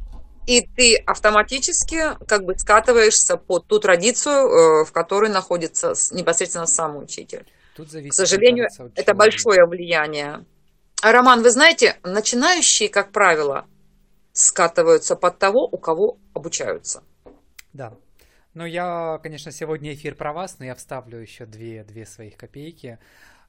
и 0.45 0.61
ты 0.61 0.95
автоматически 0.95 2.17
как 2.25 2.43
бы 2.43 2.57
скатываешься 2.57 3.37
под 3.37 3.67
ту 3.67 3.79
традицию, 3.79 4.33
э, 4.33 4.85
в 4.85 4.91
которой 4.91 5.29
находится 5.29 5.93
непосредственно 6.11 6.65
сам 6.67 6.97
учитель. 6.97 7.45
Тут 7.75 7.89
зависит, 7.91 8.13
К 8.13 8.15
сожалению, 8.15 8.67
это 8.95 9.13
большое 9.13 9.65
влияние. 9.65 10.45
А, 11.01 11.11
Роман, 11.11 11.43
вы 11.43 11.51
знаете, 11.51 11.97
начинающие, 12.03 12.89
как 12.89 13.11
правило, 13.11 13.65
скатываются 14.33 15.15
под 15.15 15.39
того, 15.39 15.67
у 15.71 15.77
кого 15.77 16.17
обучаются. 16.33 17.03
Да. 17.73 17.93
Ну, 18.55 18.65
я, 18.65 19.19
конечно, 19.21 19.51
сегодня 19.51 19.93
эфир 19.93 20.15
про 20.15 20.33
вас, 20.33 20.57
но 20.57 20.65
я 20.65 20.73
вставлю 20.73 21.19
еще 21.19 21.45
две, 21.45 21.83
две 21.83 22.05
своих 22.07 22.35
копейки. 22.35 22.97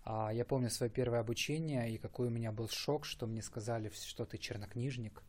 А, 0.04 0.30
Я 0.30 0.44
помню 0.44 0.68
свое 0.68 0.90
первое 0.90 1.20
обучение, 1.20 1.90
и 1.90 1.96
какой 1.96 2.26
у 2.26 2.30
меня 2.30 2.52
был 2.52 2.68
шок, 2.68 3.06
что 3.06 3.26
мне 3.26 3.40
сказали, 3.42 3.90
что 3.94 4.26
ты 4.26 4.36
чернокнижник, 4.36 5.22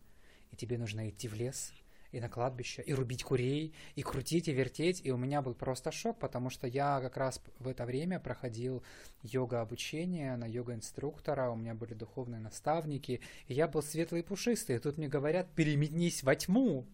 и 0.51 0.57
тебе 0.57 0.77
нужно 0.77 1.09
идти 1.09 1.29
в 1.29 1.35
лес, 1.35 1.71
и 2.11 2.19
на 2.19 2.27
кладбище, 2.27 2.81
и 2.81 2.93
рубить 2.93 3.23
курей, 3.23 3.73
и 3.95 4.03
крутить, 4.03 4.49
и 4.49 4.51
вертеть. 4.51 5.05
И 5.05 5.11
у 5.11 5.17
меня 5.17 5.41
был 5.41 5.53
просто 5.53 5.93
шок, 5.93 6.19
потому 6.19 6.49
что 6.49 6.67
я 6.67 6.99
как 6.99 7.15
раз 7.15 7.41
в 7.59 7.69
это 7.69 7.85
время 7.85 8.19
проходил 8.19 8.83
йога-обучение 9.23 10.35
на 10.35 10.45
йога-инструктора, 10.47 11.49
у 11.49 11.55
меня 11.55 11.75
были 11.75 11.93
духовные 11.93 12.41
наставники, 12.41 13.21
и 13.47 13.53
я 13.53 13.69
был 13.69 13.81
светлый 13.81 14.19
и 14.19 14.23
пушистый. 14.25 14.75
И 14.75 14.79
тут 14.79 14.97
мне 14.97 15.07
говорят, 15.07 15.47
переметнись 15.55 16.23
во 16.23 16.35
тьму. 16.35 16.85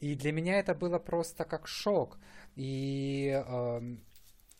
И 0.00 0.14
для 0.14 0.32
меня 0.32 0.58
это 0.58 0.74
было 0.74 0.98
просто 0.98 1.44
как 1.44 1.66
шок. 1.66 2.18
И 2.54 3.42
эм, 3.46 4.00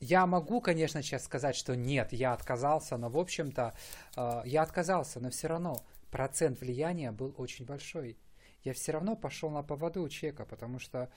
я 0.01 0.27
могу, 0.27 0.61
конечно, 0.61 1.03
сейчас 1.03 1.25
сказать, 1.25 1.57
что 1.57 1.77
нет, 1.77 2.13
я 2.13 2.33
отказался, 2.33 2.97
но, 2.97 3.09
в 3.09 3.19
общем-то, 3.19 3.75
э, 4.17 4.43
я 4.45 4.63
отказался, 4.63 5.21
но 5.21 5.31
все 5.31 5.49
равно 5.49 5.85
процент 6.11 6.61
влияния 6.61 7.13
был 7.13 7.35
очень 7.37 7.67
большой. 7.67 8.19
Я 8.65 8.73
все 8.75 8.93
равно 8.93 9.17
пошел 9.17 9.51
на 9.51 9.63
поводу 9.63 10.03
у 10.03 10.09
человека, 10.09 10.45
потому 10.45 10.79
что 10.79 11.11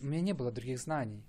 у 0.00 0.06
меня 0.06 0.20
не 0.20 0.32
было 0.32 0.50
других 0.50 0.78
знаний. 0.78 1.24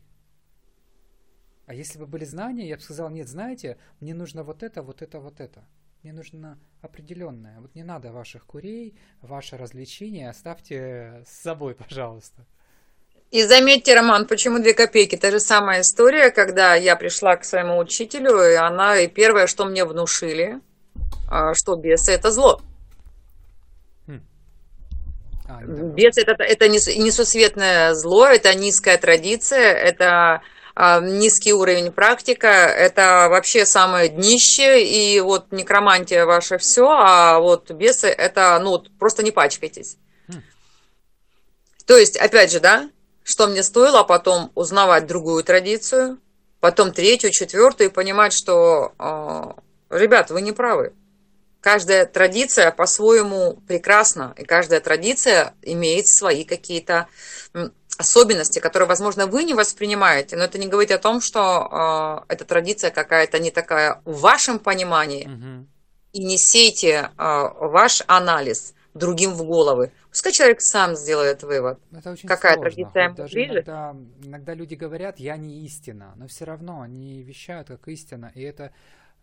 А 1.65 1.73
если 1.73 1.99
бы 1.99 2.05
были 2.05 2.23
знания, 2.23 2.67
я 2.67 2.77
бы 2.77 2.81
сказал, 2.81 3.09
нет, 3.09 3.27
знаете, 3.27 3.77
мне 3.99 4.13
нужно 4.13 4.43
вот 4.43 4.63
это, 4.63 4.81
вот 4.81 5.01
это, 5.01 5.19
вот 5.19 5.41
это. 5.41 5.67
Мне 6.03 6.13
нужно 6.13 6.57
определенное. 6.81 7.59
Вот 7.59 7.75
не 7.75 7.83
надо 7.83 8.11
ваших 8.11 8.45
курей, 8.45 8.95
ваше 9.21 9.57
развлечение, 9.57 10.29
оставьте 10.29 11.23
с 11.25 11.41
собой, 11.41 11.75
пожалуйста. 11.75 12.45
И 13.31 13.43
заметьте, 13.43 13.93
Роман, 13.93 14.25
почему 14.25 14.59
две 14.59 14.73
копейки? 14.73 15.17
Та 15.17 15.31
же 15.31 15.39
самая 15.39 15.81
история, 15.81 16.31
когда 16.31 16.75
я 16.75 16.95
пришла 16.95 17.35
к 17.35 17.43
своему 17.43 17.77
учителю, 17.77 18.39
и 18.39 18.55
она, 18.55 18.97
и 18.99 19.07
первое, 19.07 19.47
что 19.47 19.65
мне 19.65 19.83
внушили, 19.83 20.61
а, 21.29 21.53
что 21.53 21.75
бесы– 21.75 22.11
это 22.13 22.31
зло. 22.31 22.61
А, 25.49 25.61
не 25.63 25.75
так. 25.75 25.93
Бес 25.93 26.17
это, 26.17 26.43
это 26.43 26.67
нес- 26.67 26.95
несусветное 26.97 27.93
зло, 27.93 28.27
это 28.27 28.53
низкая 28.53 28.97
традиция, 28.97 29.73
это 29.73 30.05
а, 30.05 30.41
низкий 31.01 31.53
уровень 31.53 31.91
практика, 31.91 32.47
это 32.47 33.27
вообще 33.29 33.65
самое 33.65 34.09
днище, 34.09 34.83
и 34.83 35.19
вот 35.19 35.51
некромантия 35.51 36.25
ваше 36.25 36.59
все, 36.59 36.87
а 36.87 37.39
вот 37.39 37.71
бесы 37.71 38.07
это, 38.07 38.59
ну, 38.61 38.79
просто 38.99 39.23
не 39.23 39.31
пачкайтесь. 39.31 39.97
Хм. 40.27 40.43
То 41.87 41.97
есть, 41.97 42.15
опять 42.15 42.51
же, 42.51 42.59
да, 42.59 42.89
что 43.23 43.47
мне 43.47 43.63
стоило 43.63 44.03
потом 44.03 44.51
узнавать 44.53 45.07
другую 45.07 45.43
традицию, 45.43 46.19
потом 46.59 46.91
третью, 46.91 47.31
четвертую, 47.31 47.89
и 47.89 47.93
понимать, 47.93 48.33
что, 48.33 48.93
а, 48.99 49.55
ребят, 49.89 50.29
вы 50.29 50.41
не 50.41 50.51
правы. 50.51 50.93
Каждая 51.59 52.05
традиция 52.05 52.71
по-своему 52.71 53.59
прекрасна, 53.67 54.33
и 54.37 54.45
каждая 54.45 54.79
традиция 54.79 55.55
имеет 55.63 56.07
свои 56.07 56.43
какие-то 56.45 57.07
особенности, 57.97 58.59
которые, 58.59 58.87
возможно, 58.87 59.27
вы 59.27 59.43
не 59.43 59.53
воспринимаете, 59.53 60.35
но 60.37 60.43
это 60.43 60.57
не 60.57 60.67
говорит 60.67 60.91
о 60.91 60.97
том, 60.99 61.21
что 61.21 62.23
э, 62.29 62.33
эта 62.33 62.45
традиция 62.45 62.91
какая-то 62.91 63.39
не 63.39 63.51
такая 63.51 64.01
в 64.05 64.19
вашем 64.19 64.59
понимании, 64.59 65.25
Мгм. 65.27 65.67
и 66.13 66.23
не 66.23 66.37
сейте 66.37 67.11
э, 67.17 67.49
ваш 67.59 68.03
анализ 68.07 68.73
другим 68.93 69.33
в 69.33 69.43
головы. 69.43 69.91
Пускай 70.09 70.31
человек 70.31 70.61
сам 70.61 70.95
сделает 70.95 71.43
вывод. 71.43 71.79
Это 71.91 72.11
очень 72.11 72.27
Какая 72.27 72.55
сложно. 72.55 72.71
традиция 72.71 73.07
Хоть 73.09 73.17
даже 73.17 73.33
ближе? 73.33 73.53
иногда, 73.53 73.95
иногда 74.23 74.53
люди 74.55 74.73
говорят, 74.75 75.19
я 75.19 75.37
не 75.37 75.65
истина, 75.65 76.13
но 76.15 76.27
все 76.27 76.45
равно 76.45 76.81
они 76.81 77.21
вещают 77.21 77.67
как 77.67 77.87
истина, 77.87 78.31
и 78.33 78.41
это 78.41 78.71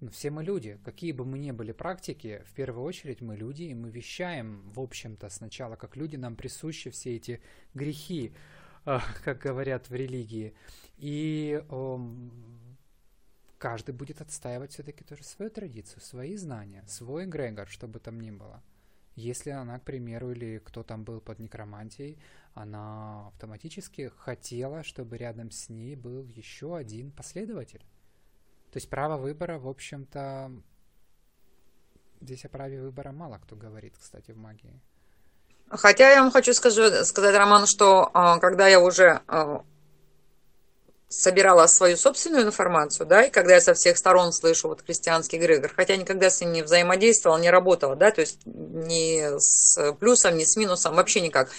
ну, 0.01 0.11
все 0.11 0.31
мы 0.31 0.45
люди. 0.45 0.79
Какие 0.85 1.13
бы 1.13 1.25
мы 1.25 1.39
ни 1.39 1.51
были 1.51 1.73
практики, 1.73 2.43
в 2.49 2.53
первую 2.55 2.85
очередь 2.85 3.21
мы 3.21 3.37
люди, 3.37 3.63
и 3.63 3.75
мы 3.75 3.91
вещаем, 3.91 4.63
в 4.75 4.81
общем-то, 4.81 5.29
сначала 5.31 5.77
как 5.77 5.97
люди, 5.97 6.17
нам 6.17 6.37
присущи 6.37 6.91
все 6.91 7.17
эти 7.17 7.41
грехи, 7.75 8.33
как 9.25 9.39
говорят 9.39 9.89
в 9.89 9.95
религии. 9.95 10.55
И 10.99 11.63
каждый 13.59 13.95
будет 13.95 14.21
отстаивать 14.21 14.73
все-таки 14.73 15.05
тоже 15.05 15.25
свою 15.25 15.51
традицию, 15.51 16.01
свои 16.01 16.37
знания, 16.37 16.85
свой 16.87 17.25
эгрегор, 17.25 17.67
что 17.69 17.89
бы 17.89 17.99
там 17.99 18.21
ни 18.21 18.31
было. 18.31 18.63
Если 19.17 19.51
она, 19.51 19.79
к 19.79 19.85
примеру, 19.85 20.33
или 20.33 20.59
кто 20.59 20.83
там 20.83 21.05
был 21.05 21.21
под 21.21 21.39
некромантией, 21.39 22.19
она 22.53 23.29
автоматически 23.29 24.11
хотела, 24.17 24.83
чтобы 24.83 25.17
рядом 25.17 25.51
с 25.51 25.69
ней 25.69 25.95
был 25.95 26.25
еще 26.25 26.77
один 26.77 27.13
последователь. 27.13 27.85
То 28.73 28.79
есть 28.79 28.91
право 28.91 29.17
выбора, 29.17 29.59
в 29.59 29.69
общем-то, 29.69 30.51
здесь 32.21 32.45
о 32.45 32.49
праве 32.49 32.83
выбора 32.83 33.13
мало 33.13 33.39
кто 33.39 33.55
говорит, 33.55 33.97
кстати, 33.97 34.33
в 34.33 34.37
магии. 34.37 34.81
Хотя 35.71 36.13
я 36.13 36.23
вам 36.23 36.31
хочу 36.31 36.55
скажу, 36.55 37.05
сказать, 37.05 37.37
Роман, 37.37 37.67
что 37.67 38.11
а, 38.15 38.39
когда 38.39 38.69
я 38.69 38.81
уже 38.81 39.21
а, 39.27 39.63
собирала 41.09 41.67
свою 41.67 41.97
собственную 41.97 42.45
информацию, 42.45 43.07
да, 43.07 43.25
и 43.25 43.31
когда 43.31 43.55
я 43.55 43.61
со 43.61 43.75
всех 43.75 43.97
сторон 43.97 44.33
слышу 44.33 44.69
вот 44.69 44.83
христианский 44.83 45.39
Грегор, 45.39 45.73
хотя 45.75 45.97
никогда 45.97 46.31
с 46.31 46.41
ним 46.41 46.53
не 46.53 46.63
взаимодействовала, 46.63 47.39
не 47.39 47.51
работала, 47.51 47.97
да, 47.97 48.11
то 48.11 48.21
есть 48.21 48.41
ни 48.45 49.39
с 49.39 49.93
плюсом, 49.95 50.37
ни 50.37 50.45
с 50.45 50.57
минусом, 50.57 50.95
вообще 50.95 51.21
никак. 51.21 51.51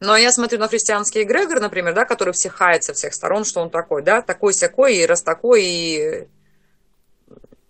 Но 0.00 0.16
я 0.16 0.30
смотрю 0.30 0.58
на 0.58 0.68
христианский 0.68 1.24
Грегор, 1.24 1.60
например, 1.60 1.94
да, 1.94 2.04
который 2.04 2.32
всех 2.32 2.54
хает 2.54 2.84
со 2.84 2.94
всех 2.94 3.14
сторон, 3.14 3.44
что 3.44 3.60
он 3.60 3.70
такой, 3.70 4.02
да, 4.02 4.22
такой-сякой, 4.22 4.96
и 4.96 5.06
раз 5.06 5.22
такой, 5.22 5.64
и 5.64 6.28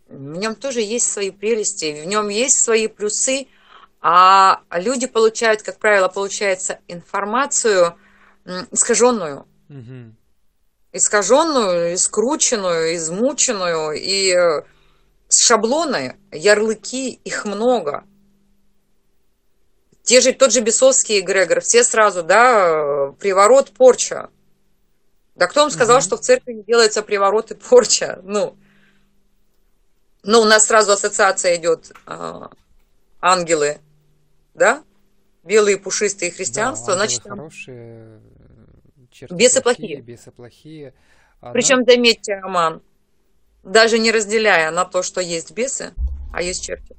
в 0.09 0.37
нем 0.37 0.55
тоже 0.55 0.81
есть 0.81 1.11
свои 1.11 1.31
прелести, 1.31 2.03
в 2.03 2.07
нем 2.07 2.29
есть 2.29 2.65
свои 2.65 2.87
плюсы, 2.87 3.49
а 4.01 4.63
люди 4.73 5.07
получают, 5.07 5.63
как 5.63 5.79
правило, 5.79 6.09
получается 6.09 6.79
информацию 6.89 7.97
искаженную. 8.71 9.47
Мгм. 9.69 10.17
Искаженную, 10.93 11.95
искрученную, 11.95 12.95
измученную, 12.95 13.93
и 13.93 14.33
э, 14.33 14.63
шаблоны, 15.29 16.17
ярлыки, 16.33 17.21
их 17.25 17.45
много. 17.45 18.05
Те 20.03 20.23
же, 20.23 20.33
тот 20.33 20.53
же 20.53 20.61
Бесовский 20.61 21.21
эгрегор, 21.21 21.61
все 21.61 21.85
сразу, 21.85 22.23
да, 22.23 23.13
приворот, 23.19 23.73
порча. 23.73 24.31
Да 25.35 25.47
кто 25.47 25.61
вам 25.61 25.71
сказал, 25.71 25.99
Мгм. 25.99 26.03
что 26.03 26.17
в 26.17 26.21
церкви 26.21 26.55
не 26.55 26.63
делается 26.63 27.03
приворот 27.03 27.51
и 27.51 27.55
порча? 27.55 28.21
Ну, 28.25 28.57
ну 30.23 30.41
у 30.41 30.45
нас 30.45 30.67
сразу 30.67 30.93
ассоциация 30.93 31.57
идет 31.57 31.93
а, 32.07 32.51
ангелы, 33.21 33.81
да? 34.59 34.85
Белые 35.45 35.79
пушистые 35.79 36.31
христианство, 36.31 36.89
Да, 36.95 36.99
значит, 36.99 37.23
там- 37.23 37.39
хорошие, 37.39 38.21
э, 38.21 38.21
черти 39.11 39.33
Бесы 39.35 39.63
плохие, 39.63 40.01
бесы 40.03 40.31
плохие. 40.31 40.95
А, 41.41 41.53
Причем, 41.53 41.85
заметьте, 41.87 42.35
Роман, 42.39 42.83
даже 43.63 43.99
не 43.99 44.11
разделяя 44.11 44.71
на 44.71 44.85
то, 44.85 45.03
что 45.03 45.21
есть 45.21 45.53
бесы, 45.53 45.95
а 46.33 46.43
есть 46.43 46.63
черти. 46.65 46.95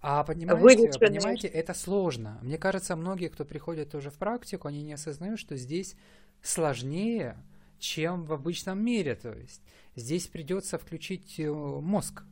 А 0.00 0.24
понимаете, 0.24 0.60
Вылеченные. 0.62 1.08
понимаете, 1.10 1.46
это 1.46 1.74
сложно. 1.74 2.38
Мне 2.42 2.58
кажется, 2.58 2.96
многие, 2.96 3.28
кто 3.28 3.44
приходит 3.44 3.90
тоже 3.90 4.10
в 4.10 4.14
практику, 4.14 4.66
они 4.66 4.82
не 4.82 4.94
осознают, 4.94 5.38
что 5.38 5.56
здесь 5.56 5.94
сложнее, 6.42 7.36
чем 7.78 8.24
в 8.24 8.32
обычном 8.32 8.84
мире. 8.84 9.14
То 9.14 9.32
есть 9.32 9.62
здесь 9.94 10.26
придется 10.26 10.76
включить 10.76 11.38
э, 11.38 11.48
мозг, 11.48 12.24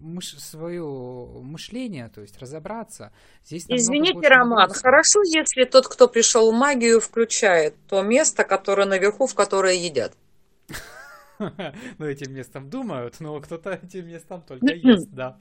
мыш- 0.00 0.38
свое 0.38 0.84
мышление, 0.84 2.08
то 2.08 2.20
есть 2.20 2.38
разобраться. 2.38 3.12
Здесь 3.44 3.64
Извините, 3.68 4.28
Роман, 4.28 4.60
нагрузки. 4.60 4.82
хорошо, 4.82 5.22
если 5.22 5.64
тот, 5.64 5.88
кто 5.88 6.08
пришел 6.08 6.50
в 6.50 6.54
магию, 6.54 7.00
включает 7.00 7.74
то 7.88 8.02
место, 8.02 8.44
которое 8.44 8.86
наверху, 8.86 9.26
в 9.26 9.34
которое 9.34 9.74
едят. 9.74 10.12
Ну, 11.98 12.06
этим 12.06 12.32
местом 12.34 12.70
думают, 12.70 13.16
но 13.20 13.40
кто-то 13.40 13.72
этим 13.82 14.06
местом 14.06 14.42
только 14.42 14.74
ест, 14.74 15.08
да. 15.10 15.38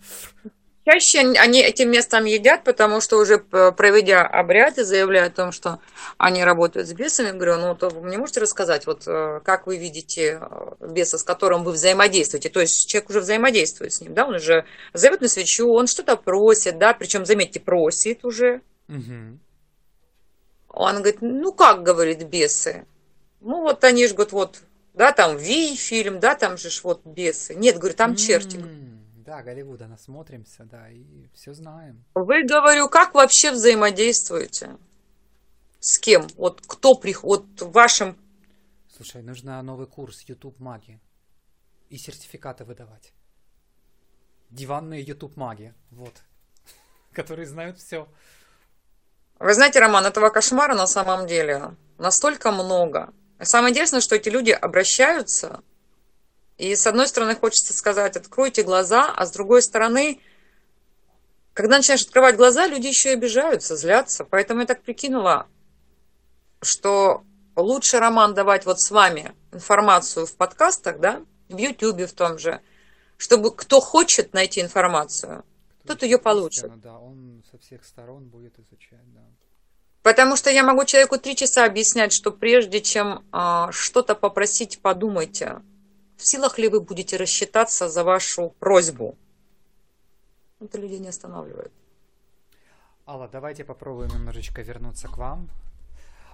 Чаще 0.84 1.20
они 1.20 1.62
этим 1.62 1.92
местом 1.92 2.26
едят, 2.26 2.64
потому 2.64 3.02
что 3.02 3.18
уже 3.18 3.38
проведя 3.38 4.26
обряд 4.26 4.80
и 4.80 4.84
заявляя 4.84 5.28
о 5.28 5.30
том, 5.30 5.52
что 5.52 5.80
они 6.18 6.44
работают 6.44 6.88
с 6.88 6.94
бесами, 6.94 7.38
говорю, 7.38 7.58
ну, 7.58 7.76
то 7.76 7.90
вы 7.90 8.02
мне 8.02 8.18
можете 8.18 8.40
рассказать, 8.40 8.88
вот 8.88 9.04
э, 9.06 9.42
как 9.46 9.68
вы 9.68 9.78
видите 9.78 10.40
э, 10.42 10.88
беса, 10.88 11.20
с 11.20 11.24
которым 11.24 11.64
вы 11.64 11.74
взаимодействуете? 11.74 12.50
То 12.50 12.62
есть 12.62 12.90
человек 12.90 13.12
уже 13.12 13.20
взаимодействует 13.20 13.94
с 13.94 14.02
ним, 14.02 14.16
да, 14.16 14.26
он 14.26 14.36
уже 14.36 14.66
зовет 14.94 15.22
на 15.22 15.28
свечу, 15.28 15.70
он 15.70 15.86
что-то 15.86 16.18
просит, 16.18 16.80
да, 16.80 16.94
причем, 16.96 17.26
заметьте, 17.26 17.60
просит 17.60 18.26
уже. 18.26 18.62
Мгм. 18.88 19.40
Он 20.68 20.96
говорит, 20.96 21.22
ну 21.22 21.54
как, 21.54 21.84
говорит, 21.84 22.24
бесы? 22.24 22.88
Ну 23.40 23.62
вот 23.62 23.84
они 23.84 24.08
же 24.08 24.16
говорят, 24.16 24.34
вот, 24.34 24.60
да, 24.96 25.12
там 25.12 25.38
Ви 25.38 25.76
фильм, 25.76 26.20
да, 26.20 26.34
там 26.34 26.58
же 26.58 26.72
ж 26.72 26.82
вот 26.84 27.06
бесы. 27.06 27.54
Нет, 27.54 27.78
говорю, 27.78 27.96
там 27.96 28.16
черти. 28.16 28.60
Да, 29.32 29.44
Голливуда 29.44 29.88
насмотримся, 29.88 30.66
да, 30.66 30.90
и 30.90 31.30
все 31.34 31.54
знаем. 31.54 32.04
Вы, 32.16 32.44
говорю, 32.44 32.90
как 32.90 33.14
вообще 33.14 33.52
взаимодействуете? 33.52 34.78
С 35.80 36.00
кем? 36.00 36.28
Вот 36.36 36.60
кто 36.68 36.96
приходит? 36.96 37.46
Вот 37.62 37.70
в 37.70 37.72
вашем... 37.72 38.18
Слушай, 38.94 39.24
нужно 39.24 39.62
новый 39.62 39.88
курс 39.88 40.20
YouTube 40.28 40.60
маги 40.60 41.00
и 41.88 41.98
сертификаты 41.98 42.66
выдавать. 42.66 43.14
Диванные 44.50 45.02
YouTube 45.02 45.38
маги, 45.38 45.74
вот, 45.92 46.24
которые 47.14 47.48
знают 47.48 47.78
все. 47.78 48.10
Вы 49.40 49.54
знаете, 49.54 49.80
Роман, 49.80 50.06
этого 50.06 50.30
кошмара 50.30 50.76
на 50.76 50.88
самом 50.88 51.26
деле 51.26 51.78
настолько 51.98 52.52
много. 52.52 53.14
Самое 53.40 53.72
интересное, 53.72 54.02
что 54.02 54.18
эти 54.18 54.28
люди 54.28 54.52
обращаются, 54.52 55.64
и 56.62 56.76
с 56.76 56.86
одной 56.86 57.08
стороны 57.08 57.36
хочется 57.36 57.74
сказать, 57.74 58.16
откройте 58.16 58.62
глаза, 58.62 59.12
а 59.12 59.26
с 59.26 59.32
другой 59.32 59.64
стороны, 59.64 60.22
когда 61.54 61.78
начинаешь 61.78 62.04
открывать 62.04 62.36
глаза, 62.36 62.68
люди 62.68 62.86
еще 62.86 63.10
и 63.10 63.14
обижаются, 63.14 63.76
злятся. 63.76 64.26
Поэтому 64.26 64.62
я 64.62 64.68
так 64.68 64.84
прикинула, 64.84 65.48
что 66.62 67.24
лучше, 67.56 67.98
Роман, 67.98 68.36
давать 68.36 68.68
вот 68.68 68.80
с 68.80 68.92
вами 68.92 69.34
информацию 69.52 70.28
в 70.28 70.36
подкастах, 70.36 71.00
да, 71.00 71.26
в 71.50 71.58
Ютубе 71.58 72.06
в 72.06 72.14
том 72.14 72.38
же, 72.38 72.62
чтобы 73.18 73.56
кто 73.56 73.80
хочет 73.80 74.34
найти 74.34 74.62
информацию, 74.62 75.44
Тот 75.88 76.04
ищет 76.04 76.22
получит. 76.22 76.80
Да, 76.80 77.00
он 77.00 77.44
со 77.50 77.58
всех 77.58 77.84
сторон 77.84 78.26
будет 78.26 78.54
изучать, 78.60 79.12
да. 79.16 79.24
Потому 80.04 80.36
что 80.36 80.52
я 80.52 80.64
могу 80.64 80.86
человеку 80.86 81.18
три 81.18 81.36
часа 81.36 81.66
объяснять, 81.66 82.14
что 82.14 82.32
прежде 82.32 82.82
чем 82.82 83.26
а, 83.32 83.72
что-то 83.72 84.14
попросить, 84.14 84.80
подумайте, 84.80 85.62
в 86.22 86.26
силах 86.26 86.60
ли 86.60 86.68
вы 86.70 86.80
будете 86.80 87.18
рассчитаться 87.18 87.90
за 87.90 88.04
вашу 88.04 88.50
просьбу. 88.60 89.18
Это 90.60 90.78
людей 90.80 91.00
не 91.00 91.10
останавливает. 91.10 91.72
Алла, 93.08 93.28
давайте 93.28 93.64
попробуем 93.66 94.12
немножечко 94.12 94.62
вернуться 94.62 95.08
к 95.08 95.18
вам. 95.18 95.50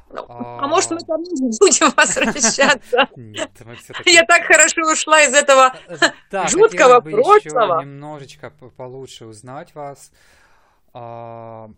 Ну, 0.10 0.26
А. 0.30 0.60
а 0.64 0.68
может, 0.68 0.92
мы 0.92 1.00
там 1.00 1.22
не 1.24 1.58
будем 1.60 1.92
возвращаться? 1.96 3.08
Нет, 3.16 3.52
мы 3.66 3.76
все-таки... 3.76 4.12
Я 4.14 4.24
так 4.26 4.44
хорошо 4.46 4.82
ушла 4.92 5.22
из 5.24 5.34
этого. 5.34 5.74
Да, 6.32 6.48
жуткого 6.48 7.00
прошлого. 7.02 7.82
немножечко 7.82 8.50
получше 8.78 9.26
узнать 9.26 9.74
вас. 9.76 10.12
А, 10.94 11.70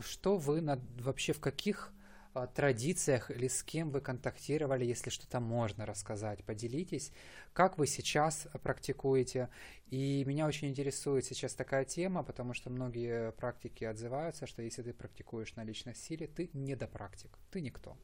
Что 0.00 0.36
вы 0.36 0.60
над- 0.60 0.80
вообще 1.00 1.32
в 1.32 1.40
каких 1.40 1.92
традициях 2.54 3.30
или 3.30 3.48
с 3.48 3.62
кем 3.62 3.90
вы 3.90 4.00
контактировали, 4.00 4.84
если 4.84 5.10
что-то 5.10 5.40
можно 5.40 5.84
рассказать, 5.84 6.44
поделитесь, 6.44 7.12
как 7.52 7.78
вы 7.78 7.86
сейчас 7.86 8.46
практикуете. 8.62 9.48
И 9.88 10.24
меня 10.24 10.46
очень 10.46 10.68
интересует 10.68 11.24
сейчас 11.24 11.54
такая 11.54 11.84
тема, 11.84 12.22
потому 12.22 12.54
что 12.54 12.70
многие 12.70 13.32
практики 13.32 13.84
отзываются, 13.84 14.46
что 14.46 14.62
если 14.62 14.82
ты 14.82 14.92
практикуешь 14.92 15.54
на 15.56 15.64
личной 15.64 15.94
силе, 15.94 16.28
ты 16.28 16.50
недопрактик, 16.52 17.30
ты 17.50 17.60
никто. 17.60 17.96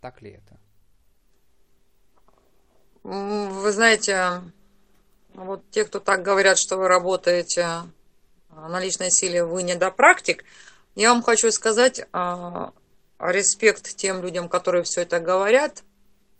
Так 0.00 0.20
ли 0.22 0.32
это? 0.32 0.60
Вы 3.02 3.72
знаете, 3.72 4.42
вот 5.32 5.70
те, 5.70 5.84
кто 5.84 6.00
так 6.00 6.22
говорят, 6.22 6.58
что 6.58 6.76
вы 6.76 6.88
работаете 6.88 7.62
а, 7.62 8.68
на 8.68 8.80
личной 8.80 9.10
силе, 9.10 9.44
вы 9.44 9.62
не 9.62 9.78
практик, 9.78 10.44
я 10.94 11.12
вам 11.12 11.22
хочу 11.22 11.50
сказать 11.50 12.06
а, 12.12 12.74
респект 13.20 13.96
тем 13.96 14.22
людям, 14.22 14.48
которые 14.48 14.82
все 14.82 15.02
это 15.02 15.20
говорят, 15.20 15.84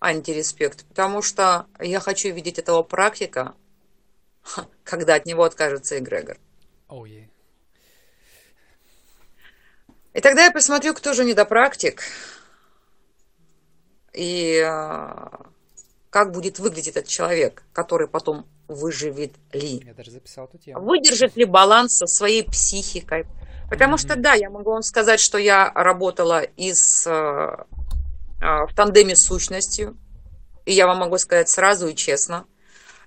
антиреспект, 0.00 0.86
потому 0.86 1.22
что 1.22 1.66
я 1.78 2.00
хочу 2.00 2.32
видеть 2.32 2.58
этого 2.58 2.82
практика, 2.82 3.54
когда 4.84 5.14
от 5.14 5.26
него 5.26 5.44
откажется 5.44 5.98
эгрегор. 5.98 6.38
Ой, 6.88 7.30
И 10.14 10.20
тогда 10.20 10.44
я 10.44 10.50
посмотрю, 10.50 10.94
кто 10.94 11.12
же 11.12 11.24
недопрактик, 11.24 12.02
и 14.12 14.58
а, 14.58 15.46
как 16.10 16.32
будет 16.32 16.58
выглядеть 16.58 16.88
этот 16.88 17.06
человек, 17.06 17.62
который 17.72 18.08
потом 18.08 18.46
выживет 18.70 19.32
ли. 19.52 19.82
я 19.84 19.94
даже 19.94 20.10
записал 20.12 20.46
эту 20.46 20.58
тему. 20.58 20.80
Выдержит 20.84 21.36
ли 21.36 21.44
баланс 21.44 21.96
со 21.96 22.06
своей 22.06 22.44
психикой. 22.44 23.26
Потому 23.68 23.98
что, 23.98 24.16
да, 24.16 24.34
я 24.34 24.50
могу 24.50 24.70
вам 24.70 24.82
сказать, 24.82 25.20
что 25.20 25.38
я 25.38 25.70
работала 25.74 26.42
из, 26.42 27.06
э, 27.06 27.10
э, 27.10 28.66
в 28.66 28.74
тандеме 28.74 29.14
с 29.14 29.26
сущностью. 29.26 29.96
И 30.64 30.72
я 30.72 30.86
вам 30.86 30.98
могу 30.98 31.18
сказать 31.18 31.48
сразу 31.48 31.88
и 31.88 31.94
честно. 31.94 32.46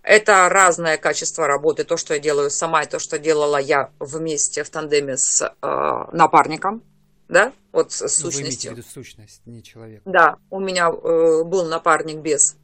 Это 0.04 0.49
разное 0.49 0.97
качество 0.97 1.47
работы. 1.47 1.84
То, 1.86 1.97
что 1.97 2.13
я 2.13 2.19
делаю 2.19 2.49
сама, 2.49 2.84
и 2.84 2.89
то, 2.89 2.99
что 2.99 3.19
делала 3.19 3.58
я 3.58 3.91
вместе 3.99 4.63
в 4.63 4.69
тандеме 4.69 5.17
с 5.17 5.41
э, 5.41 6.06
напарником. 6.12 6.84
Да, 7.30 7.54
вот 7.71 7.93
с 7.93 8.02
Ну, 8.02 8.08
Вы 8.08 8.08
имеете 8.08 8.19
в 8.19 8.34
сущностью. 8.34 8.71
виду 8.71 8.84
сущность, 8.84 9.41
не 9.45 9.63
человек. 9.63 10.02
Да, 10.06 10.38
у 10.49 10.60
меня 10.60 10.89
э, 10.89 11.43
был 11.43 11.65
напарник 11.65 12.17
без. 12.17 12.58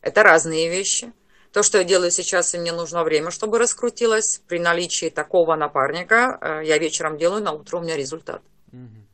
Это 0.00 0.22
разные 0.22 0.70
вещи. 0.70 1.12
То, 1.52 1.62
что 1.62 1.78
я 1.78 1.84
делаю 1.84 2.10
сейчас, 2.10 2.54
и 2.54 2.58
мне 2.58 2.72
нужно 2.72 3.02
время, 3.02 3.30
чтобы 3.30 3.58
раскрутилось. 3.58 4.40
При 4.46 4.60
наличии 4.60 5.10
такого 5.10 5.56
напарника 5.56 6.38
э, 6.40 6.64
я 6.64 6.78
вечером 6.78 7.16
делаю, 7.16 7.42
на 7.42 7.52
утро 7.52 7.78
у 7.78 7.82
меня 7.82 7.96
результат. 7.96 8.42
Мгм. 8.70 9.08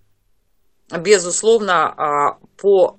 Безусловно, 1.02 1.88
а, 1.88 2.38
по 2.58 2.98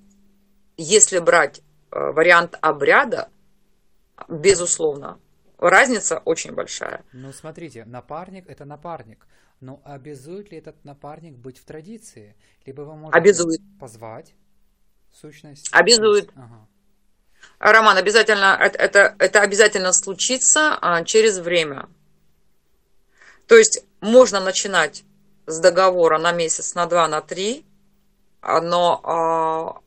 если 0.77 1.19
брать 1.19 1.59
э, 1.59 1.63
вариант 1.91 2.55
обряда, 2.61 3.29
безусловно, 4.27 5.19
разница 5.57 6.19
очень 6.25 6.53
большая. 6.53 7.03
Ну, 7.13 7.31
смотрите, 7.31 7.85
напарник– 7.85 8.45
это 8.47 8.65
напарник. 8.65 9.27
Но 9.59 9.81
обязует 9.83 10.51
ли 10.51 10.59
этот 10.59 10.83
напарник 10.85 11.35
быть 11.35 11.57
в 11.57 11.65
традиции? 11.65 12.35
Либо 12.65 12.81
вы 12.81 12.95
можете 12.95 13.17
Обязует. 13.17 13.59
позвать 13.79 14.35
сущность? 15.11 15.69
Обязует. 15.71 16.29
Ага. 16.35 16.67
Роман, 17.59 17.97
обязательно, 17.97 18.57
это, 18.59 19.15
это, 19.17 19.41
обязательно 19.41 19.91
случится 19.93 20.77
а, 20.81 21.03
через 21.03 21.39
время. 21.39 21.89
То 23.47 23.55
есть 23.55 23.83
можно 24.01 24.39
начинать 24.39 25.03
с 25.47 25.59
договора 25.59 26.19
на 26.19 26.31
месяц, 26.33 26.75
на 26.75 26.85
два, 26.85 27.07
на 27.07 27.21
три, 27.21 27.65
но 28.43 29.01
а, 29.03 29.81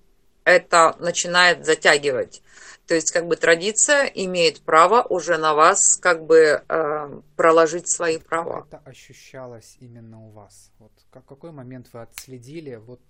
это 0.45 0.97
начинает 0.99 1.65
затягивать. 1.65 2.43
То 2.91 2.95
есть 2.97 3.13
как 3.13 3.29
бы 3.29 3.37
традиция 3.37 4.07
имеет 4.07 4.63
право 4.63 5.03
уже 5.03 5.39
на 5.39 5.55
вас 5.55 5.97
как 6.03 6.27
бы 6.27 6.65
э, 6.69 7.21
проложить 7.37 7.89
свои 7.89 8.19
права. 8.19 8.63
Как 8.63 8.67
это 8.67 8.91
ощущалось 8.91 9.77
именно 9.79 10.21
у 10.27 10.31
вас? 10.31 10.73
Вот 10.81 10.91
как, 11.13 11.25
какой 11.25 11.53
момент 11.53 11.89
вы 11.93 12.03
отследили? 12.03 12.75
Вот 12.75 13.01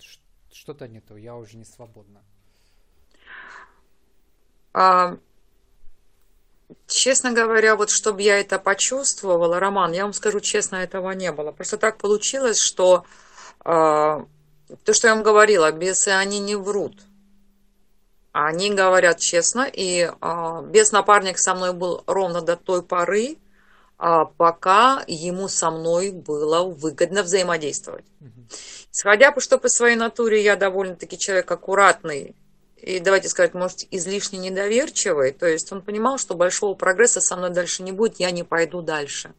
что-то 0.52 0.86
не 0.86 1.00
то, 1.00 1.16
я 1.16 1.34
уже 1.34 1.56
не 1.56 1.64
свободна. 1.64 2.22
А, 4.72 5.16
честно 6.86 7.32
говоря, 7.32 7.76
вот 7.76 7.90
чтобы 7.90 8.22
я 8.22 8.38
это 8.38 8.58
почувствовала, 8.58 9.58
Роман, 9.60 9.92
я 9.92 10.04
вам 10.04 10.12
скажу 10.12 10.40
честно, 10.40 10.76
этого 10.76 11.10
не 11.12 11.32
было. 11.32 11.52
Просто 11.52 11.76
так 11.76 11.98
получилось, 11.98 12.58
что 12.58 13.04
а, 13.64 14.26
то, 14.84 14.94
что 14.94 15.08
я 15.08 15.14
вам 15.14 15.22
говорила, 15.22 15.70
бесы, 15.72 16.08
они 16.08 16.38
не 16.38 16.56
врут. 16.56 17.02
Они 18.32 18.70
говорят 18.70 19.18
честно, 19.18 19.68
и 19.70 20.10
а, 20.20 20.62
бес-напарник 20.62 21.38
со 21.38 21.54
мной 21.54 21.72
был 21.72 22.04
ровно 22.06 22.42
до 22.42 22.56
той 22.56 22.82
поры, 22.82 23.38
а, 23.98 24.24
пока 24.24 25.02
ему 25.08 25.48
со 25.48 25.70
мной 25.70 26.12
было 26.12 26.62
выгодно 26.64 27.22
взаимодействовать. 27.24 28.04
Исходя 28.92 29.32
по 29.32 29.40
что 29.40 29.58
по 29.58 29.68
своей 29.68 29.96
натуре 29.96 30.42
я 30.42 30.56
довольно-таки 30.56 31.18
человек 31.18 31.50
аккуратный, 31.50 32.36
и 32.82 32.98
давайте 33.00 33.28
сказать, 33.28 33.54
может, 33.54 33.86
излишне 33.90 34.38
недоверчивый, 34.38 35.32
то 35.32 35.46
есть 35.46 35.70
он 35.72 35.82
понимал, 35.82 36.18
что 36.18 36.34
большого 36.34 36.74
прогресса 36.74 37.20
со 37.20 37.36
мной 37.36 37.50
дальше 37.50 37.82
не 37.82 37.92
будет, 37.92 38.20
я 38.20 38.30
не 38.30 38.42
пойду 38.42 38.82
дальше. 38.82 39.34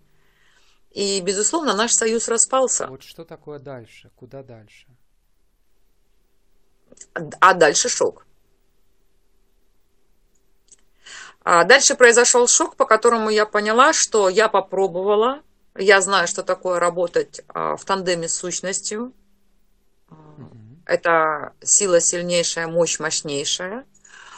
И, 0.92 1.22
безусловно, 1.22 1.74
наш 1.74 1.94
союз 1.94 2.28
распался. 2.28 2.88
Вот 2.88 3.04
что 3.04 3.24
такое 3.24 3.60
дальше? 3.60 4.12
Куда 4.16 4.44
дальше? 4.44 4.88
А 7.40 7.54
дальше 7.54 7.90
шок. 7.90 8.26
А 11.44 11.64
дальше 11.64 11.96
произошел 11.96 12.48
шок, 12.48 12.76
по 12.76 12.86
которому 12.86 13.30
я 13.30 13.46
поняла, 13.46 13.94
что 13.94 14.30
я 14.30 14.48
попробовала, 14.48 15.42
я 15.76 16.02
знаю, 16.02 16.28
что 16.28 16.44
такое 16.44 16.80
работать 16.80 17.42
а, 17.48 17.78
в 17.78 17.86
тандеме 17.86 18.28
с 18.28 18.36
сущностью. 18.36 19.14
Это 20.92 21.54
сила 21.64 22.02
сильнейшая, 22.02 22.68
мощь 22.68 23.00
мощнейшая, 23.00 23.86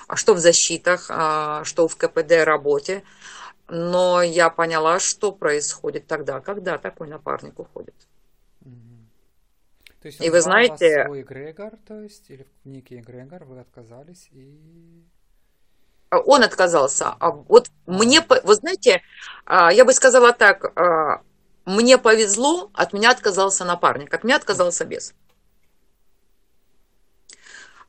а 0.07 0.15
что 0.15 0.35
в 0.35 0.37
защитах, 0.37 1.07
а, 1.09 1.63
что 1.63 1.87
в 1.87 1.95
КПД 1.95 2.43
работе. 2.43 3.03
Но 3.67 4.21
я 4.21 4.51
поняла, 4.51 4.99
что 4.99 5.31
происходит 5.31 6.05
тогда, 6.05 6.41
когда 6.41 6.77
такой 6.77 7.07
напарник 7.07 7.57
уходит. 7.57 7.95
То 9.99 10.07
есть 10.07 10.21
И 10.21 10.29
вы 10.29 10.41
знаете- 10.41 11.05
свой 11.05 11.21
эгрегор, 11.21 11.71
то 11.87 12.01
есть, 12.01 12.29
или 12.29 12.45
некий 12.65 12.99
эгрегор, 12.99 13.45
вы 13.45 13.59
отказались 13.59 14.29
и... 14.31 15.01
А 16.09 16.19
Он 16.19 16.43
отказался. 16.43 17.15
А 17.19 17.31
вот 17.31 17.71
мне, 17.87 18.21
вы 18.43 18.53
знаете, 18.53 19.01
я 19.49 19.85
бы 19.85 19.93
сказала 19.93 20.33
так, 20.33 20.71
мне 21.65 21.97
повезло, 21.97 22.69
от 22.73 22.93
меня 22.93 23.09
отказался 23.09 23.65
напарник, 23.65 24.13
от 24.13 24.23
меня 24.23 24.35
отказался 24.35 24.85
бес. 24.85 25.15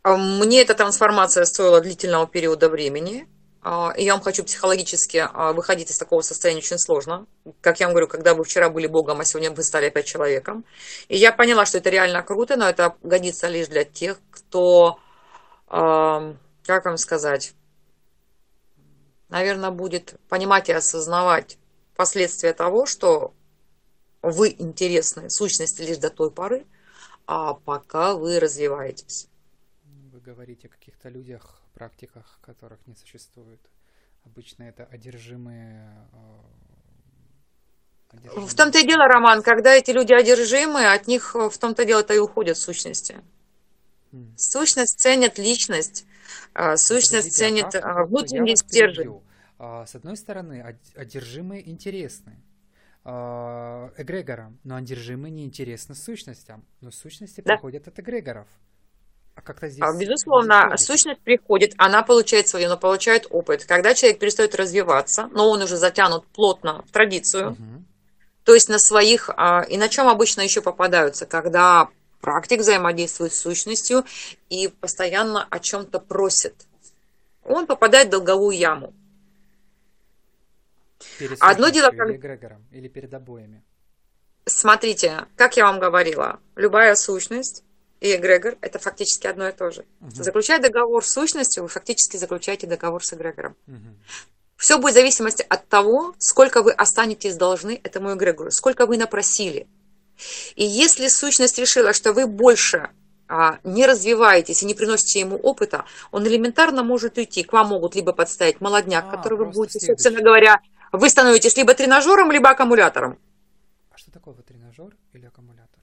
А, 0.04 0.16
Мне 0.18 0.60
эта 0.60 0.74
трансформация 0.74 1.44
стоила 1.46 1.80
длительного 1.80 2.26
периода 2.26 2.68
времени. 2.68 3.26
А, 3.62 3.92
И 3.96 4.04
я 4.04 4.12
вам 4.12 4.22
хочу 4.22 4.44
психологически 4.44 5.26
а, 5.32 5.54
выходить 5.54 5.90
из 5.90 5.96
такого 5.96 6.20
состояния 6.20 6.60
очень 6.60 6.78
сложно. 6.78 7.26
Как 7.62 7.80
я 7.80 7.86
вам 7.86 7.94
говорю, 7.94 8.08
когда 8.08 8.34
вы 8.34 8.44
вчера 8.44 8.68
были 8.68 8.86
Богом, 8.86 9.20
а 9.20 9.24
сегодня 9.24 9.50
вы 9.50 9.62
стали 9.62 9.86
опять 9.86 10.04
человеком. 10.04 10.64
И 11.08 11.16
я 11.16 11.32
поняла, 11.32 11.64
что 11.64 11.78
это 11.78 11.88
реально 11.88 12.22
круто, 12.22 12.56
но 12.56 12.68
это 12.68 12.96
годится 13.02 13.48
лишь 13.48 13.68
для 13.68 13.84
тех, 13.84 14.20
кто, 14.30 14.98
как 15.66 16.84
вам 16.84 16.98
сказать, 16.98 17.54
наверное, 19.30 19.70
будет 19.70 20.20
понимать 20.28 20.68
и 20.68 20.72
осознавать 20.72 21.56
последствия 21.96 22.52
того, 22.52 22.84
что 22.84 23.32
вы 24.20 24.54
интересны 24.58 25.30
сущности 25.30 25.80
лишь 25.82 25.98
до 25.98 26.10
той 26.10 26.30
поры, 26.30 26.66
а 27.26 27.54
пока 27.54 28.14
вы 28.14 28.38
развиваетесь. 28.38 29.28
Вы 30.24 30.32
говорите 30.32 30.68
о 30.68 30.70
каких-то 30.70 31.10
людях, 31.10 31.60
практиках, 31.74 32.38
которых 32.40 32.78
не 32.86 32.94
существует. 32.94 33.60
Обычно 34.24 34.62
это 34.62 34.84
одержимые... 34.84 36.08
э, 36.12 36.40
одержимые- 38.16 38.46
В 38.48 38.54
том-то 38.54 38.78
и 38.78 38.86
дело, 38.86 39.04
Роман, 39.06 39.42
когда 39.42 39.74
эти 39.74 39.90
люди 39.90 40.14
одержимы, 40.14 40.86
от 40.90 41.06
них 41.08 41.36
э, 41.36 41.50
в 41.50 41.58
том-то 41.58 41.84
дело-то 41.84 42.14
и 42.14 42.18
уходят 42.18 42.56
сущности. 42.56 43.20
М. 44.12 44.32
Сущность 44.38 44.98
ценит 44.98 45.38
личность, 45.38 46.06
а, 46.54 46.78
сущность 46.78 47.36
Подождите, 47.36 47.66
а 47.66 47.70
ценит 47.70 47.84
а, 47.84 48.04
внутренний 48.04 48.56
стержень. 48.56 49.20
А, 49.58 49.84
С 49.84 49.94
одной 49.94 50.16
стороны, 50.16 50.64
од- 50.66 50.96
одержимые 50.96 51.68
интересны 51.68 52.40
эгрегорам, 53.04 54.58
но 54.64 54.76
одержимые 54.76 55.30
неинтересны 55.30 55.94
сущностям. 55.94 56.64
Но 56.80 56.90
сущности 56.90 57.42
Да. 57.42 57.52
приходят 57.56 57.86
от 57.88 57.98
эгрегоров. 57.98 58.48
А 59.34 59.40
как-то 59.40 59.68
здесь... 59.68 59.82
А, 59.82 59.92
Безусловно, 59.96 60.76
сущность 60.76 61.20
приходит, 61.20 61.74
она 61.76 62.02
получает 62.02 62.48
свое, 62.48 62.68
но 62.68 62.76
получает 62.76 63.26
опыт. 63.30 63.64
Когда 63.64 63.94
человек 63.94 64.18
перестает 64.20 64.54
развиваться, 64.54 65.28
но 65.32 65.48
он 65.50 65.62
уже 65.62 65.76
затянут 65.76 66.26
плотно 66.28 66.82
в 66.86 66.90
традицию, 66.92 67.50
Мгм. 67.52 67.84
То 68.44 68.52
есть 68.54 68.68
на 68.68 68.78
своих, 68.78 69.30
а, 69.36 69.62
и 69.62 69.78
на 69.78 69.88
чем 69.88 70.06
обычно 70.06 70.42
еще 70.42 70.60
попадаются, 70.60 71.24
когда 71.24 71.88
практик 72.20 72.60
взаимодействует 72.60 73.32
с 73.32 73.40
сущностью 73.40 74.04
и 74.50 74.68
постоянно 74.68 75.46
о 75.48 75.58
чем-то 75.58 75.98
просит. 75.98 76.54
Он 77.42 77.66
попадает 77.66 78.08
в 78.08 78.10
долговую 78.10 78.54
яму. 78.54 78.92
Перед 81.18 81.38
Одно 81.40 81.70
дело, 81.70 81.86
сущностью 81.86 82.14
или 82.14 82.20
как- 82.20 82.20
эгрегором, 82.20 82.66
или 82.70 82.88
перед 82.88 83.14
обоими. 83.14 83.62
Смотрите, 84.46 85.24
как 85.36 85.56
я 85.56 85.64
вам 85.64 85.80
говорила, 85.80 86.38
любая 86.54 86.94
сущность 86.96 87.64
и 88.04 88.16
эгрегор– 88.16 88.56
это 88.60 88.78
фактически 88.78 89.26
одно 89.26 89.48
и 89.48 89.52
то 89.52 89.70
же. 89.70 89.86
Мгм. 90.00 90.10
Заключая 90.10 90.60
договор 90.60 91.02
с 91.02 91.12
сущностью, 91.12 91.62
вы 91.62 91.70
фактически 91.70 92.18
заключаете 92.18 92.66
договор 92.66 93.02
с 93.02 93.14
эгрегором. 93.14 93.56
Мгм. 93.66 93.96
Все 94.56 94.76
будет 94.78 94.92
в 94.92 94.96
зависимости 94.96 95.44
от 95.48 95.66
того, 95.68 96.14
сколько 96.18 96.62
вы 96.62 96.72
останетесь 96.72 97.36
должны 97.36 97.80
этому 97.82 98.12
эгрегору, 98.12 98.50
сколько 98.50 98.84
вы 98.84 98.98
напросили. 98.98 99.66
И 100.54 100.64
если 100.64 101.08
сущность 101.08 101.58
решила, 101.58 101.94
что 101.94 102.12
вы 102.12 102.26
больше 102.26 102.90
а, 103.26 103.58
не 103.64 103.86
развиваетесь 103.86 104.62
и 104.62 104.66
не 104.66 104.74
приносите 104.74 105.20
ему 105.20 105.36
опыта, 105.36 105.86
он 106.12 106.26
элементарно 106.26 106.82
может 106.82 107.16
уйти. 107.16 107.42
К 107.42 107.54
вам 107.54 107.68
могут 107.68 107.94
либо 107.94 108.12
подставить 108.12 108.60
молодняк, 108.60 109.06
А, 109.08 109.16
который 109.16 109.38
вы 109.38 109.46
будете, 109.46 109.80
следующий. 109.80 110.02
собственно 110.02 110.22
говоря, 110.22 110.60
вы 110.92 111.08
становитесь 111.08 111.56
либо 111.56 111.72
тренажером, 111.74 112.30
либо 112.30 112.50
аккумулятором. 112.50 113.18
А 113.90 113.96
что 113.96 114.10
такое 114.10 114.34
тренажер 114.34 114.94
или 115.14 115.24
аккумулятор? 115.24 115.73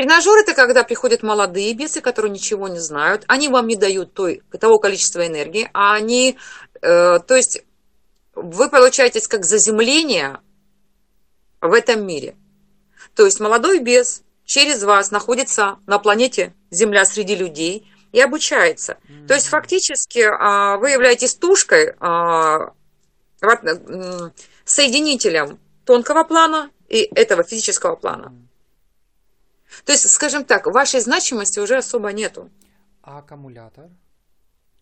Тренажер 0.00 0.38
это 0.38 0.54
когда 0.54 0.82
приходят 0.82 1.22
молодые 1.22 1.74
бесы, 1.74 2.00
которые 2.00 2.32
ничего 2.32 2.68
не 2.68 2.78
знают, 2.78 3.24
они 3.26 3.48
вам 3.48 3.66
не 3.66 3.76
дают 3.76 4.14
той, 4.14 4.42
того 4.58 4.78
количества 4.78 5.26
энергии, 5.26 5.68
а 5.74 5.92
они, 5.92 6.38
э, 6.80 7.18
то 7.18 7.36
есть 7.36 7.62
вы 8.34 8.70
получаетесь 8.70 9.28
как 9.28 9.44
заземление 9.44 10.40
в 11.60 11.74
этом 11.74 12.06
мире. 12.06 12.34
То 13.14 13.26
есть 13.26 13.40
молодой 13.40 13.80
бес 13.80 14.22
через 14.46 14.82
вас 14.84 15.10
находится 15.10 15.80
на 15.84 15.98
планете 15.98 16.54
Земля 16.70 17.04
среди 17.04 17.36
людей 17.36 17.86
и 18.12 18.22
обучается. 18.22 18.96
То 19.28 19.34
есть 19.34 19.48
фактически 19.48 20.20
а, 20.20 20.78
вы 20.78 20.92
являетесь 20.92 21.34
тушкой, 21.34 21.94
м, 22.00 22.72
соединителем 24.64 25.58
тонкого 25.84 26.24
плана 26.24 26.70
и 26.88 27.02
этого 27.14 27.42
физического 27.42 27.96
плана. 27.96 28.28
М. 28.28 28.49
То 29.84 29.92
есть, 29.92 30.08
скажем 30.10 30.44
так, 30.44 30.66
вашей 30.66 31.00
значимости 31.00 31.58
уже 31.60 31.76
особо 31.78 32.12
нету. 32.12 32.50
А 33.02 33.18
аккумулятор? 33.18 33.88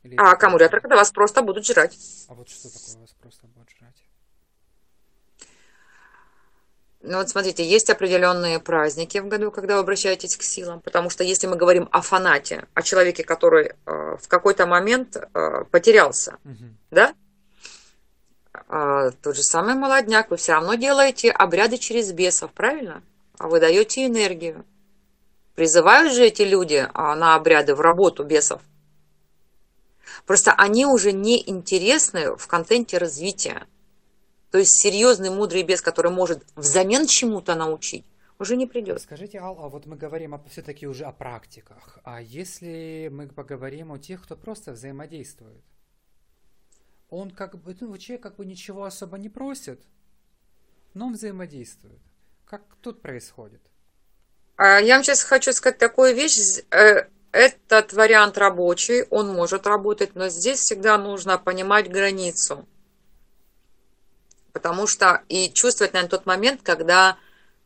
Или 0.02 0.16
А 0.16 0.32
аккумулятор, 0.32 0.80
когда 0.80 0.96
вас 0.96 1.10
просто 1.10 1.42
будут 1.42 1.66
жрать. 1.66 1.96
А 2.28 2.34
вот 2.34 2.48
что 2.48 2.68
такое 2.72 3.00
вас 3.00 3.10
просто 3.20 3.46
будет 3.46 3.68
жрать? 3.70 4.02
Ну 7.00 7.18
вот 7.18 7.28
смотрите, 7.28 7.64
есть 7.64 7.88
определенные 7.90 8.58
праздники 8.58 9.18
в 9.18 9.28
году, 9.28 9.52
когда 9.52 9.74
вы 9.74 9.80
обращаетесь 9.80 10.36
к 10.36 10.42
силам, 10.42 10.80
потому 10.80 11.10
что 11.10 11.22
если 11.22 11.46
мы 11.46 11.56
говорим 11.56 11.88
о 11.92 12.00
фанате, 12.02 12.66
о 12.74 12.82
человеке, 12.82 13.22
который 13.22 13.66
э, 13.86 14.16
в 14.20 14.26
какой-то 14.26 14.66
момент 14.66 15.16
э, 15.16 15.64
потерялся, 15.70 16.38
Мгм. 16.42 16.76
да? 16.90 17.14
А, 18.66 19.12
тот 19.12 19.36
же 19.36 19.42
самый 19.44 19.74
молодняк, 19.74 20.30
вы 20.30 20.36
все 20.36 20.52
равно 20.52 20.74
делаете 20.74 21.30
обряды 21.30 21.78
через 21.78 22.10
бесов, 22.12 22.50
правильно? 22.52 23.02
А 23.38 23.46
вы 23.46 23.60
даете 23.60 24.04
энергию. 24.04 24.64
Призывают 25.58 26.12
же 26.12 26.24
эти 26.24 26.42
люди 26.42 26.88
а, 26.94 27.16
на 27.16 27.34
обряды 27.34 27.74
в 27.74 27.80
работу 27.80 28.22
бесов. 28.22 28.62
Просто 30.24 30.52
они 30.52 30.86
уже 30.86 31.10
не 31.10 31.42
интересны 31.50 32.36
в 32.36 32.46
контенте 32.46 32.96
развития. 32.96 33.66
То 34.52 34.58
есть 34.58 34.80
серьезный 34.80 35.30
мудрый 35.30 35.64
бес, 35.64 35.82
который 35.82 36.12
может 36.12 36.46
взамен 36.54 37.08
чему-то 37.08 37.56
научить, 37.56 38.04
уже 38.38 38.54
не 38.54 38.68
придет. 38.68 39.02
Скажите, 39.02 39.38
Ал, 39.38 39.58
а 39.58 39.68
вот 39.68 39.84
мы 39.84 39.96
говорим 39.96 40.40
все-таки 40.48 40.86
уже 40.86 41.06
о 41.06 41.10
практиках. 41.10 41.98
А 42.04 42.22
если 42.22 43.10
мы 43.10 43.26
поговорим 43.26 43.90
о 43.90 43.98
тех, 43.98 44.22
кто 44.22 44.36
просто 44.36 44.70
взаимодействует? 44.70 45.64
Он 47.08 47.32
как 47.32 47.60
бы, 47.60 47.76
ну, 47.80 47.98
человек 47.98 48.22
как 48.22 48.36
бы 48.36 48.46
ничего 48.46 48.84
особо 48.84 49.18
не 49.18 49.28
просит, 49.28 49.82
но 50.94 51.06
он 51.06 51.14
взаимодействует. 51.14 51.98
Как 52.44 52.62
тут 52.80 53.02
происходит? 53.02 53.67
А 54.58 54.80
Я 54.80 54.96
вам 54.96 55.04
сейчас 55.04 55.22
хочу 55.22 55.52
сказать 55.52 55.78
такую 55.78 56.14
вещь. 56.14 56.58
Э, 56.70 57.06
Этот 57.30 57.92
вариант 57.92 58.36
рабочий, 58.38 59.04
он 59.10 59.28
может 59.28 59.66
работать, 59.66 60.14
но 60.14 60.28
здесь 60.28 60.60
всегда 60.60 60.98
нужно 60.98 61.38
понимать 61.38 61.88
границу. 61.90 62.66
Потому 64.52 64.86
что 64.88 65.22
и 65.28 65.52
чувствовать, 65.52 65.92
наверное, 65.92 66.10
тот 66.10 66.26
момент, 66.26 66.62
когда 66.64 67.16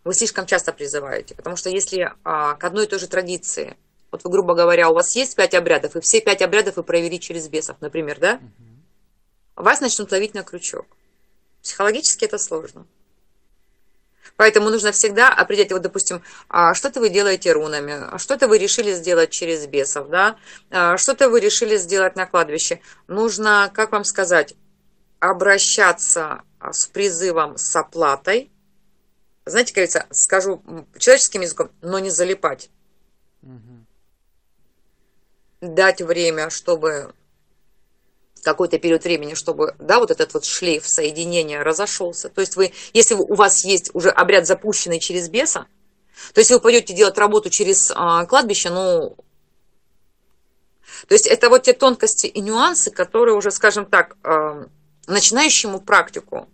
вы 0.04 0.12
слишком 0.14 0.46
часто 0.46 0.72
призываете. 0.72 1.34
Потому 1.34 1.56
что 1.56 1.70
если 1.70 2.12
а, 2.24 2.54
к 2.56 2.64
одной 2.64 2.84
и 2.84 2.88
той 2.88 2.98
же 2.98 3.06
традиции, 3.06 3.76
вот 4.10 4.24
вы, 4.24 4.30
грубо 4.30 4.54
говоря, 4.54 4.90
у 4.90 4.94
вас 4.94 5.16
есть 5.16 5.36
пять 5.36 5.54
обрядов, 5.54 5.96
и 5.96 6.00
все 6.00 6.20
пять 6.20 6.42
обрядов 6.42 6.76
вы 6.76 6.82
провели 6.82 7.18
через 7.18 7.48
бесов, 7.48 7.76
например, 7.80 8.18
да? 8.20 8.40
Вас 9.56 9.80
начнут 9.80 10.10
ловить 10.12 10.34
на 10.34 10.42
крючок. 10.42 10.86
Психологически 11.62 12.26
это 12.26 12.36
сложно. 12.36 12.86
Поэтому 14.36 14.70
нужно 14.70 14.92
всегда 14.92 15.28
определять, 15.28 15.72
вот, 15.72 15.82
допустим, 15.82 16.22
а, 16.48 16.74
что-то 16.74 17.00
вы 17.00 17.08
делаете 17.08 17.52
рунами, 17.52 17.94
а 18.12 18.18
что-то 18.18 18.48
вы 18.48 18.58
решили 18.58 18.92
сделать 18.92 19.30
через 19.30 19.66
бесов, 19.66 20.08
да, 20.08 20.36
а, 20.70 20.96
что-то 20.96 21.28
вы 21.28 21.40
решили 21.40 21.76
сделать 21.76 22.16
на 22.16 22.26
кладбище. 22.26 22.80
Нужно, 23.08 23.70
как 23.74 23.92
вам 23.92 24.04
сказать, 24.04 24.54
обращаться 25.20 26.42
с 26.60 26.86
призывом 26.86 27.56
с 27.56 27.74
оплатой. 27.76 28.50
Знаете, 29.44 29.72
говорится, 29.72 30.06
скажу 30.10 30.62
человеческим 30.98 31.42
языком, 31.42 31.70
но 31.80 31.98
не 31.98 32.10
залипать. 32.10 32.70
Мгм. 33.42 33.86
Дать 35.60 36.00
время, 36.00 36.50
чтобы 36.50 37.14
какой-то 38.42 38.78
период 38.78 39.04
времени, 39.04 39.34
чтобы, 39.34 39.74
да, 39.78 39.98
вот 39.98 40.10
этот 40.10 40.34
вот 40.34 40.44
шлейф 40.44 40.86
соединения 40.86 41.62
разошелся. 41.62 42.28
То 42.28 42.40
есть 42.40 42.56
вы, 42.56 42.72
если 42.92 43.14
у 43.14 43.34
вас 43.34 43.64
есть 43.64 43.90
уже 43.94 44.10
обряд 44.10 44.46
запущенный 44.46 44.98
через 44.98 45.28
беса, 45.28 45.66
то 46.34 46.40
есть 46.40 46.50
вы 46.50 46.60
пойдете 46.60 46.94
делать 46.94 47.18
работу 47.18 47.50
через 47.50 47.92
а, 47.94 48.24
кладбище, 48.26 48.70
ну, 48.70 49.16
то 51.08 51.14
есть 51.14 51.26
это 51.26 51.48
вот 51.48 51.62
те 51.62 51.72
тонкости 51.72 52.26
и 52.26 52.40
нюансы, 52.40 52.90
которые 52.90 53.34
уже, 53.36 53.50
скажем 53.50 53.86
так, 53.86 54.16
а, 54.22 54.66
начинающему 55.06 55.80
практику 55.80 56.48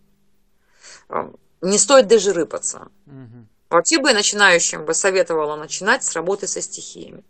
а, 1.09 1.33
не 1.61 1.79
стоит 1.79 2.07
даже 2.07 2.33
рыпаться. 2.33 2.89
Мгм. 3.07 3.49
Вообще 3.71 3.99
бы 3.99 4.13
начинающим 4.13 4.85
бы 4.85 4.95
советовала 4.95 5.57
начинать 5.57 6.05
с 6.05 6.15
работы 6.15 6.47
со 6.47 6.63
стихиями. 6.63 7.23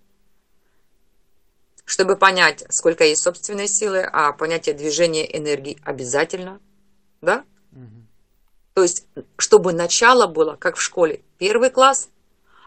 Чтобы 1.89 2.17
понять, 2.17 2.67
сколько 2.69 3.03
есть 3.03 3.23
собственной 3.23 3.67
силы, 3.67 4.03
а 4.03 4.33
понятие 4.33 4.75
движения 4.75 5.25
энергии 5.25 5.81
обязательно, 5.83 6.61
да? 7.23 7.47
Мгм. 7.71 8.07
То 8.75 8.83
есть, 8.83 9.07
чтобы 9.39 9.73
начало 9.73 10.27
было, 10.27 10.57
как 10.57 10.77
в 10.77 10.83
школе, 10.83 11.23
первый 11.39 11.71
класс, 11.71 12.11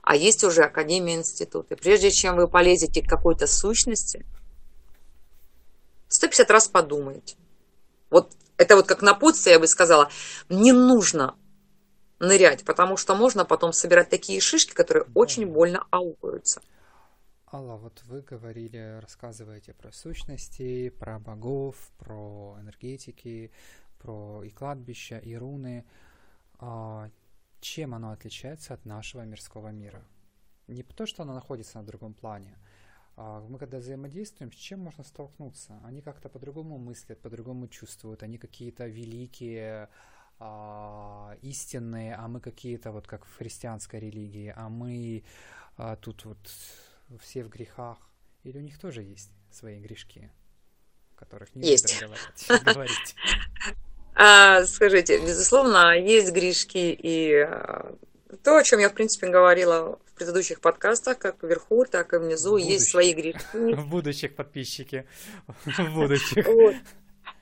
а 0.01 0.15
есть 0.15 0.43
уже 0.43 0.63
академия, 0.63 1.13
институт. 1.13 1.71
И 1.71 1.75
прежде 1.75 2.09
чем 2.09 2.35
вы 2.35 2.47
полезете 2.47 3.03
к 3.03 3.07
какой-то 3.07 3.45
сущности, 3.45 4.25
150 6.07 6.49
раз 6.49 6.67
подумайте. 6.67 7.35
Вот 8.09 8.31
это 8.57 8.75
вот 8.75 8.87
как 8.87 9.03
напутствие, 9.03 9.53
я 9.53 9.59
бы 9.59 9.67
сказала, 9.67 10.09
не 10.49 10.71
нужно 10.71 11.35
нырять, 12.17 12.63
потому 12.63 12.97
что 12.97 13.13
можно 13.13 13.45
потом 13.45 13.71
собирать 13.71 14.09
такие 14.09 14.41
шишки, 14.41 14.73
которые 14.73 15.05
очень 15.13 15.45
больно 15.45 15.85
аукаются. 15.91 16.63
Алла, 17.53 17.75
вот 17.75 18.01
вы 18.05 18.21
говорили, 18.21 18.99
рассказываете 19.01 19.73
про 19.73 19.91
сущности, 19.91 20.87
про 20.87 21.19
богов, 21.19 21.91
про 21.97 22.55
энергетики, 22.61 23.51
про 23.97 24.41
и 24.45 24.49
кладбища, 24.49 25.17
и 25.17 25.35
руны. 25.35 25.85
А 26.59 27.09
чем 27.59 27.93
оно 27.93 28.11
отличается 28.11 28.73
от 28.73 28.85
нашего 28.85 29.23
мирского 29.23 29.67
мира? 29.67 30.01
Не 30.67 30.83
то, 30.83 31.05
что 31.05 31.23
оно 31.23 31.33
находится 31.33 31.79
на 31.79 31.85
другом 31.85 32.13
плане. 32.13 32.57
а 33.17 33.41
мы 33.41 33.59
когда 33.59 33.79
взаимодействуем, 33.79 34.53
с 34.53 34.55
чем 34.55 34.79
можно 34.79 35.03
столкнуться? 35.03 35.77
Они 35.83 36.01
как-то 36.01 36.29
по-другому 36.29 36.77
мыслят, 36.77 37.19
по-другому 37.19 37.67
чувствуют, 37.67 38.23
они 38.23 38.37
какие-то 38.37 38.87
великие, 38.87 39.89
а, 40.39 41.35
истинные, 41.41 42.15
а 42.15 42.29
мы 42.29 42.39
какие-то 42.39 42.93
вот 42.93 43.07
как 43.07 43.25
в 43.25 43.35
христианской 43.35 43.99
религии, 43.99 44.53
а 44.55 44.69
мы 44.69 45.25
а, 45.75 45.97
тут 45.97 46.23
вот 46.23 46.39
все 47.19 47.43
в 47.43 47.49
грехах. 47.49 47.97
Или 48.43 48.57
у 48.57 48.61
них 48.61 48.79
тоже 48.79 49.03
есть 49.03 49.31
свои 49.51 49.79
грешки, 49.79 50.31
которых 51.15 51.53
не 51.55 51.67
Есть. 51.67 51.99
говорить. 51.99 52.63
говорить. 52.73 53.15
А, 54.15 54.63
скажите, 54.65 55.19
безусловно, 55.19 55.97
есть 55.97 56.31
грешки 56.31 56.97
и 56.97 57.35
а, 57.35 57.95
то, 58.43 58.57
о 58.57 58.63
чем 58.63 58.79
я, 58.79 58.89
в 58.89 58.93
принципе, 58.93 59.27
говорила 59.27 59.99
в 60.05 60.13
предыдущих 60.13 60.61
подкастах, 60.61 61.17
как 61.17 61.43
вверху, 61.43 61.85
так 61.85 62.13
и 62.13 62.17
внизу, 62.17 62.55
В 62.55 62.57
есть 62.57 62.89
свои 62.89 63.13
грешки. 63.13 63.41
В 63.53 63.87
будущих 63.87 64.35
подписчики. 64.35 65.05
В 65.47 65.93
будущих. 65.93 66.45
Вот. 66.47 66.75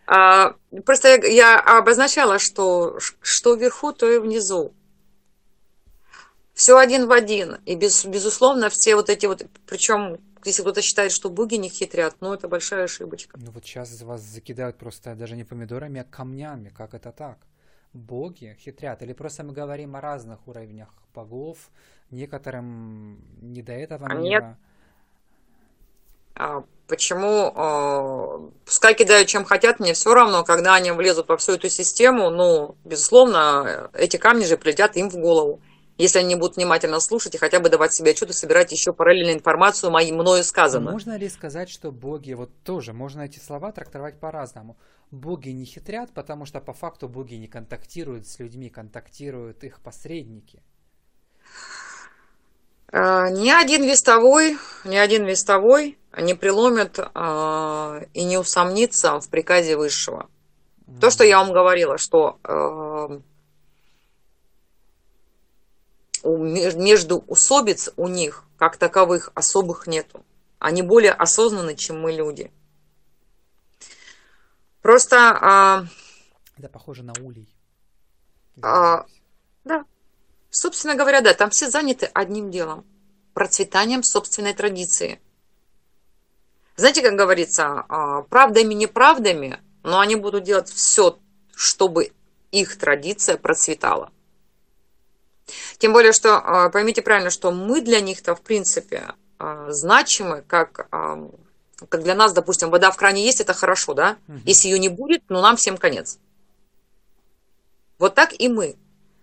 А, 0.05 0.55
просто 0.85 1.09
я, 1.09 1.27
я 1.27 1.59
обозначала, 1.59 2.39
что 2.39 2.99
что 3.21 3.55
вверху, 3.55 3.93
то 3.93 4.09
и 4.09 4.17
внизу. 4.17 4.73
Все 6.59 6.75
один 6.77 7.07
в 7.07 7.13
один. 7.13 7.55
И 7.65 7.77
без, 7.77 8.03
безусловно, 8.03 8.69
все 8.69 8.97
вот 8.97 9.09
эти 9.09 9.25
вот, 9.27 9.45
причем, 9.65 10.17
если 10.43 10.61
кто-то 10.61 10.81
считает, 10.81 11.13
что 11.13 11.29
боги 11.29 11.55
не 11.55 11.69
хитрят, 11.69 12.17
ну 12.19 12.33
это 12.33 12.49
большая 12.49 12.83
ошибочка. 12.83 13.39
Ну 13.41 13.51
вот 13.51 13.63
сейчас 13.63 14.01
вас 14.01 14.19
закидают 14.19 14.77
просто 14.77 15.15
даже 15.15 15.37
не 15.37 15.45
помидорами, 15.45 16.01
а 16.01 16.03
камнями. 16.03 16.67
Как 16.67 16.93
это 16.93 17.13
так? 17.13 17.37
Боги 17.93 18.57
хитрят. 18.59 19.01
Или 19.01 19.13
просто 19.13 19.45
мы 19.45 19.53
говорим 19.53 19.95
о 19.95 20.01
разных 20.01 20.45
уровнях 20.49 20.89
богов, 21.15 21.57
некоторым 22.11 23.23
не 23.41 23.61
до 23.61 23.71
этого 23.71 24.07
А 24.07 24.15
мира. 24.15 24.21
нет. 24.21 24.43
А 26.35 26.63
почему, 26.87 27.53
а, 27.55 28.51
пускай 28.65 28.95
кидают 28.95 29.29
чем 29.29 29.45
хотят, 29.45 29.79
мне 29.79 29.93
все 29.93 30.13
равно, 30.13 30.43
когда 30.43 30.75
они 30.75 30.91
влезут 30.91 31.29
во 31.29 31.37
всю 31.37 31.53
эту 31.53 31.69
систему, 31.69 32.29
ну, 32.29 32.75
безусловно, 32.83 33.89
эти 33.93 34.17
камни 34.17 34.43
же 34.43 34.57
прилетят 34.57 34.97
им 34.97 35.09
в 35.09 35.15
голову. 35.15 35.61
Если 35.99 36.17
они 36.17 36.35
будут 36.35 36.55
внимательно 36.55 37.01
слушать 37.01 37.35
и 37.35 37.37
хотя 37.37 37.59
бы 37.59 37.69
давать 37.69 37.93
себе 37.93 38.11
отчет 38.11 38.29
и 38.29 38.33
собирать 38.33 38.71
еще 38.71 38.93
параллельно 38.93 39.33
информацию 39.33 39.91
моей, 39.91 40.13
мною 40.13 40.45
сказанную. 40.45 40.93
можно 40.93 41.17
ли 41.17 41.27
сказать, 41.27 41.69
что 41.69 41.91
боги, 41.91 42.31
вот 42.31 42.51
тоже 42.63 42.93
можно 42.93 43.23
эти 43.23 43.37
слова 43.37 43.73
трактовать 43.73 44.17
по-разному. 44.17 44.77
Боги 45.11 45.49
не 45.49 45.65
хитрят, 45.65 46.13
потому 46.13 46.45
что 46.45 46.61
по 46.61 46.71
факту 46.71 47.09
боги 47.09 47.35
не 47.35 47.47
контактируют 47.47 48.27
с 48.27 48.39
людьми, 48.39 48.69
контактируют 48.69 49.65
их 49.65 49.81
посредники. 49.81 50.63
А, 52.93 53.29
Ни 53.29 53.49
один 53.49 53.83
вестовой, 53.83 54.57
ни 54.85 54.95
один 54.95 55.25
вестовой 55.25 55.97
не 56.17 56.33
преломит 56.33 56.97
а, 57.13 58.03
и 58.13 58.23
не 58.23 58.37
усомнится 58.37 59.19
в 59.19 59.27
приказе 59.27 59.75
высшего. 59.75 60.29
То, 61.01 61.09
что 61.09 61.25
я 61.25 61.39
вам 61.39 61.51
говорила, 61.51 61.97
что 61.97 62.39
э, 62.43 63.19
между 66.23 67.19
усобиц 67.27 67.89
у 67.97 68.07
них, 68.07 68.43
как 68.57 68.77
таковых, 68.77 69.31
особых 69.35 69.87
нету. 69.87 70.25
Они 70.59 70.81
более 70.81 71.11
осознанны, 71.11 71.75
чем 71.75 72.01
мы 72.01 72.11
люди. 72.11 72.51
Просто, 74.81 75.37
а, 75.41 75.85
Это 76.57 76.69
похоже 76.69 77.03
на 77.03 77.13
улей. 77.21 77.47
А, 78.61 79.05
да, 79.63 79.85
собственно 80.49 80.95
говоря, 80.95 81.21
да, 81.21 81.33
там 81.33 81.49
все 81.49 81.69
заняты 81.69 82.09
одним 82.13 82.51
делом. 82.51 82.85
Процветанием 83.33 84.03
собственной 84.03 84.53
традиции. 84.53 85.21
Знаете, 86.75 87.01
как 87.01 87.15
говорится, 87.15 87.85
а, 87.87 88.21
правдами, 88.23 88.73
неправдами, 88.73 89.59
но 89.83 89.99
они 89.99 90.15
будут 90.15 90.43
делать 90.43 90.69
все, 90.69 91.19
чтобы 91.55 92.11
их 92.51 92.77
традиция 92.77 93.37
процветала. 93.37 94.11
Тем 95.77 95.93
более, 95.93 96.11
что 96.11 96.37
а, 96.37 96.69
поймите 96.69 97.01
правильно, 97.01 97.29
что 97.29 97.51
мы 97.51 97.81
для 97.81 98.01
них-то, 98.01 98.35
в 98.35 98.41
принципе, 98.41 99.13
а, 99.37 99.71
значимы, 99.71 100.43
как, 100.47 100.89
как 100.89 102.03
для 102.03 102.15
нас, 102.15 102.33
допустим, 102.33 102.69
вода 102.69 102.91
в 102.91 102.97
кране 102.97 103.25
есть, 103.25 103.41
это 103.41 103.53
хорошо, 103.53 103.93
да? 103.93 104.17
Мгм. 104.27 104.41
Если 104.45 104.67
ее 104.67 104.79
не 104.79 104.89
будет, 104.89 105.23
ну 105.29 105.41
нам 105.41 105.55
всем 105.55 105.77
конец. 105.77 106.19
Вот 107.97 108.15
так 108.15 108.33
и 108.37 108.47
мы. 108.47 108.75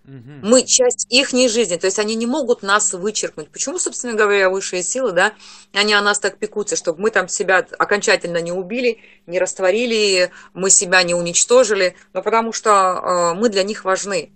Мгм. 0.07 0.41
Мы 0.43 0.63
часть 0.63 1.07
их 1.11 1.31
жизни, 1.31 1.77
то 1.77 1.87
есть 1.87 1.99
они 1.99 2.15
не 2.15 2.27
могут 2.27 2.63
нас 2.63 2.93
вычеркнуть. 2.93 3.49
Почему, 3.49 3.79
собственно 3.81 4.15
говоря, 4.15 4.51
высшие 4.51 4.85
силы, 4.85 5.11
да, 5.11 5.33
они 5.73 5.95
о 5.95 6.01
нас 6.01 6.21
так 6.21 6.39
пекутся, 6.39 6.77
чтобы 6.77 7.01
мы 7.01 7.11
там 7.11 7.29
себя 7.29 7.67
окончательно 7.77 8.41
не 8.41 8.53
убили, 8.53 9.01
не 9.27 9.41
растворили, 9.41 10.31
мы 10.55 10.71
себя 10.71 11.03
не 11.03 11.15
уничтожили, 11.15 11.97
но 12.13 12.23
потому 12.23 12.53
что 12.53 12.71
э, 12.71 13.35
мы 13.35 13.49
для 13.49 13.65
них 13.65 13.85
важны. 13.85 14.31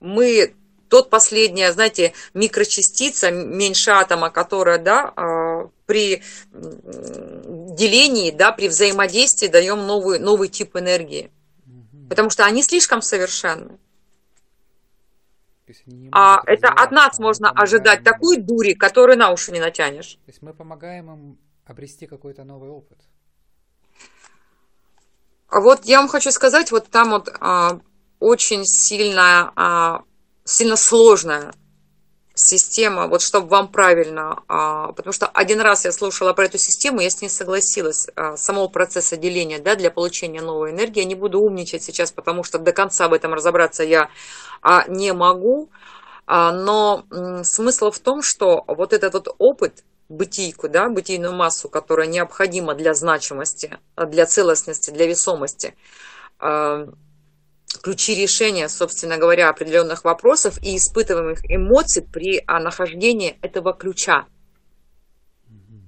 Мы 0.00 0.54
тот 0.90 1.08
последняя, 1.08 1.72
знаете, 1.72 2.12
микрочастица, 2.34 3.30
меньше 3.30 3.92
атома, 3.92 4.30
которая, 4.30 4.78
да, 4.78 5.14
э, 5.16 5.68
при 5.86 6.22
делении, 6.52 8.30
да, 8.32 8.52
при 8.52 8.68
взаимодействии 8.68 9.46
даем 9.46 9.86
новый, 9.86 10.18
новый 10.18 10.48
тип 10.48 10.76
энергии. 10.76 11.30
Потому 12.08 12.28
что 12.28 12.44
они 12.44 12.62
слишком 12.62 13.02
совершенны. 13.02 13.78
А 16.10 16.42
это 16.46 16.68
от 16.68 16.90
нас 16.90 17.20
можно 17.20 17.50
ожидать 17.50 18.02
такой 18.02 18.38
дури, 18.38 18.72
которую 18.72 19.16
на 19.16 19.30
уши 19.30 19.52
не 19.52 19.60
натянешь. 19.60 20.14
То 20.26 20.30
есть 20.30 20.42
мы 20.42 20.52
помогаем 20.52 21.12
им 21.12 21.38
обрести 21.64 22.08
какой-то 22.08 22.42
новый 22.42 22.68
опыт. 22.68 22.98
А 25.48 25.60
вот 25.60 25.84
я 25.84 26.00
вам 26.00 26.08
хочу 26.08 26.32
сказать, 26.32 26.72
вот 26.72 26.88
там 26.90 27.10
вот 27.10 27.28
а, 27.40 27.80
очень 28.18 28.64
сильная, 28.64 29.52
а, 29.54 30.02
сильно 30.44 30.76
сложная 30.76 31.52
система, 32.34 33.06
вот 33.06 33.22
чтобы 33.22 33.48
вам 33.48 33.68
правильно, 33.68 34.42
а, 34.48 34.92
потому 34.92 35.12
что 35.12 35.26
один 35.26 35.60
раз 35.60 35.84
я 35.84 35.92
слушала 35.92 36.32
про 36.32 36.46
эту 36.46 36.58
систему, 36.58 37.00
я 37.00 37.10
с 37.10 37.20
ней 37.20 37.28
согласилась, 37.28 38.08
а, 38.16 38.36
самого 38.36 38.68
процесса 38.68 39.16
деления, 39.16 39.58
да, 39.58 39.76
для 39.76 39.90
получения 39.90 40.40
новой 40.40 40.70
энергии. 40.70 41.00
Я 41.00 41.06
не 41.06 41.14
буду 41.14 41.40
умничать 41.40 41.82
сейчас, 41.82 42.12
потому 42.12 42.42
что 42.42 42.58
до 42.58 42.72
конца 42.72 43.08
в 43.08 43.12
этом 43.12 43.34
разобраться 43.34 43.84
я 43.84 44.10
а, 44.62 44.84
не 44.88 45.12
могу, 45.12 45.70
но 46.26 47.04
смысл 47.42 47.90
в 47.90 47.98
том, 47.98 48.22
что 48.22 48.62
вот 48.68 48.92
этот 48.92 49.14
вот 49.14 49.34
опыт, 49.38 49.82
бытийку, 50.08 50.68
да, 50.68 50.88
бытийную 50.88 51.34
массу, 51.34 51.68
которая 51.68 52.06
необходима 52.06 52.74
для 52.74 52.94
значимости, 52.94 53.78
для 53.96 54.26
целостности, 54.26 54.92
для 54.92 55.06
весомости, 55.06 55.74
ключи 57.82 58.14
решения, 58.14 58.68
собственно 58.68 59.16
говоря, 59.16 59.48
определенных 59.48 60.04
вопросов 60.04 60.58
и 60.62 60.76
испытываемых 60.76 61.40
эмоций 61.50 62.02
при 62.02 62.42
а, 62.46 62.60
нахождении 62.60 63.38
этого 63.42 63.72
ключа. 63.72 64.26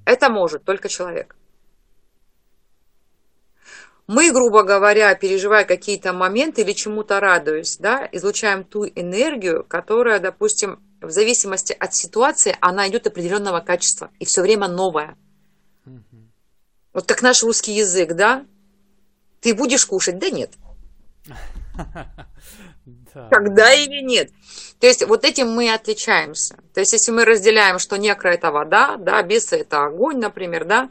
Это 0.05 0.31
может 0.31 0.65
только 0.65 0.89
человек. 0.89 1.37
Мы, 4.09 4.33
грубо 4.33 4.63
говоря, 4.65 5.15
переживая 5.15 5.65
какие-то 5.65 6.13
моменты 6.13 6.63
или 6.63 6.73
чему-то 6.73 7.21
радуясь, 7.21 7.77
да, 7.79 8.09
излучаем 8.11 8.65
ту 8.65 8.85
энергию, 8.85 9.65
которая, 9.65 10.19
допустим, 10.19 10.83
в 11.01 11.11
зависимости 11.11 11.73
от 11.73 11.95
ситуации, 11.95 12.57
она 12.61 12.89
идет 12.89 13.07
определенного 13.07 13.61
качества 13.61 14.11
и 14.19 14.25
все 14.25 14.43
время 14.43 14.69
новая. 14.69 15.17
Вот 16.93 17.07
как 17.07 17.23
наш 17.23 17.43
русский 17.43 17.73
язык, 17.73 18.13
да? 18.13 18.45
Ты 19.41 19.55
будешь 19.55 19.87
кушать? 19.87 20.19
Да 20.19 20.31
нет. 20.31 20.51
Да. 23.15 23.29
Когда 23.29 23.73
или 23.73 24.03
нет. 24.03 24.33
То 24.81 24.87
есть 24.87 25.07
вот 25.07 25.25
этим 25.25 25.51
мы 25.51 25.73
отличаемся. 25.73 26.59
То 26.75 26.81
есть 26.81 26.93
если 26.93 27.13
мы 27.13 27.25
разделяем, 27.25 27.79
что 27.79 27.97
некро 27.97 28.31
это 28.31 28.51
вода, 28.51 28.97
да, 28.97 29.23
бесы 29.23 29.59
это 29.59 29.85
огонь, 29.85 30.19
например, 30.19 30.65
да, 30.65 30.91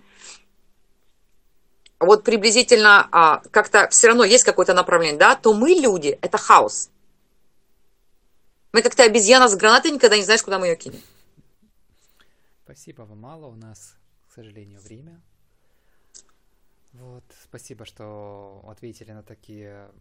вот 1.99 2.23
приблизительно 2.23 3.07
а, 3.11 3.41
как-то 3.51 3.89
все 3.89 4.07
равно 4.07 4.23
есть 4.23 4.43
какое-то 4.43 4.73
направление, 4.73 5.19
да, 5.19 5.35
то 5.35 5.53
мы 5.53 5.71
люди 5.71 6.17
это 6.21 6.37
хаос. 6.37 6.89
Мы 8.71 8.81
как-то 8.81 9.03
обезьяна 9.03 9.49
с 9.49 9.55
гранатой, 9.55 9.91
никогда 9.91 10.15
не 10.15 10.23
знаешь, 10.23 10.43
куда 10.43 10.57
мы 10.57 10.67
ее 10.67 10.75
кинем. 10.77 11.01
Спасибо 12.63 13.01
вам 13.01 13.19
мало, 13.19 13.47
у 13.47 13.55
нас, 13.55 13.95
к 14.29 14.33
сожалению, 14.33 14.79
время. 14.79 15.21
Вот, 16.93 17.23
спасибо, 17.43 17.85
что 17.85 18.63
ответили 18.67 19.11
на 19.11 19.23
такие 19.23 19.91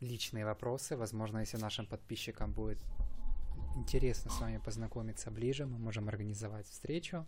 личные 0.00 0.44
вопросы. 0.44 0.96
Возможно, 0.96 1.38
если 1.38 1.56
нашим 1.56 1.86
подписчикам 1.86 2.52
будет 2.52 2.78
интересно 3.76 4.30
с 4.30 4.40
вами 4.40 4.58
познакомиться 4.58 5.30
ближе, 5.30 5.66
мы 5.66 5.78
можем 5.78 6.08
организовать 6.08 6.66
встречу. 6.68 7.26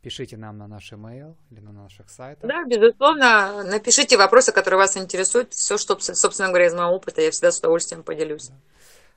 Пишите 0.00 0.36
нам 0.36 0.58
на 0.58 0.66
наш 0.66 0.92
email 0.92 1.34
или 1.50 1.60
на 1.60 1.72
наших 1.72 2.10
сайтах. 2.10 2.48
Да, 2.48 2.64
безусловно, 2.64 3.62
напишите 3.64 4.18
вопросы, 4.18 4.52
которые 4.52 4.78
вас 4.78 4.96
интересуют. 4.96 5.54
Все, 5.54 5.78
что, 5.78 5.98
собственно 5.98 6.48
говоря, 6.48 6.66
из 6.66 6.74
моего 6.74 6.92
опыта, 6.92 7.22
я 7.22 7.30
всегда 7.30 7.50
с 7.50 7.58
удовольствием 7.58 8.02
поделюсь. 8.02 8.50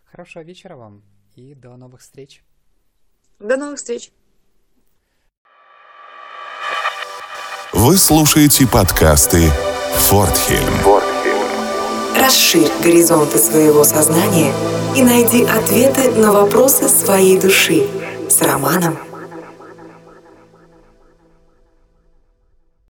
Хорошего 0.05 0.43
вечера 0.43 0.77
вам 0.77 1.03
и 1.35 1.53
до 1.53 1.75
новых 1.75 2.01
встреч. 2.01 2.41
До 3.39 3.57
новых 3.57 3.77
встреч. 3.77 4.11
Вы 7.73 7.97
слушаете 7.97 8.65
подкасты 8.65 9.49
«Фортхельм». 9.93 10.73
Фортхельм. 10.83 11.06
Расширь 12.27 12.67
горизонты 12.83 13.37
своего 13.37 13.85
сознания 13.85 14.51
и 14.97 15.01
найди 15.01 15.45
ответы 15.45 16.11
на 16.11 16.33
вопросы 16.33 16.89
своей 16.89 17.39
души 17.39 17.87
с 18.27 18.41
Романом 18.41 18.97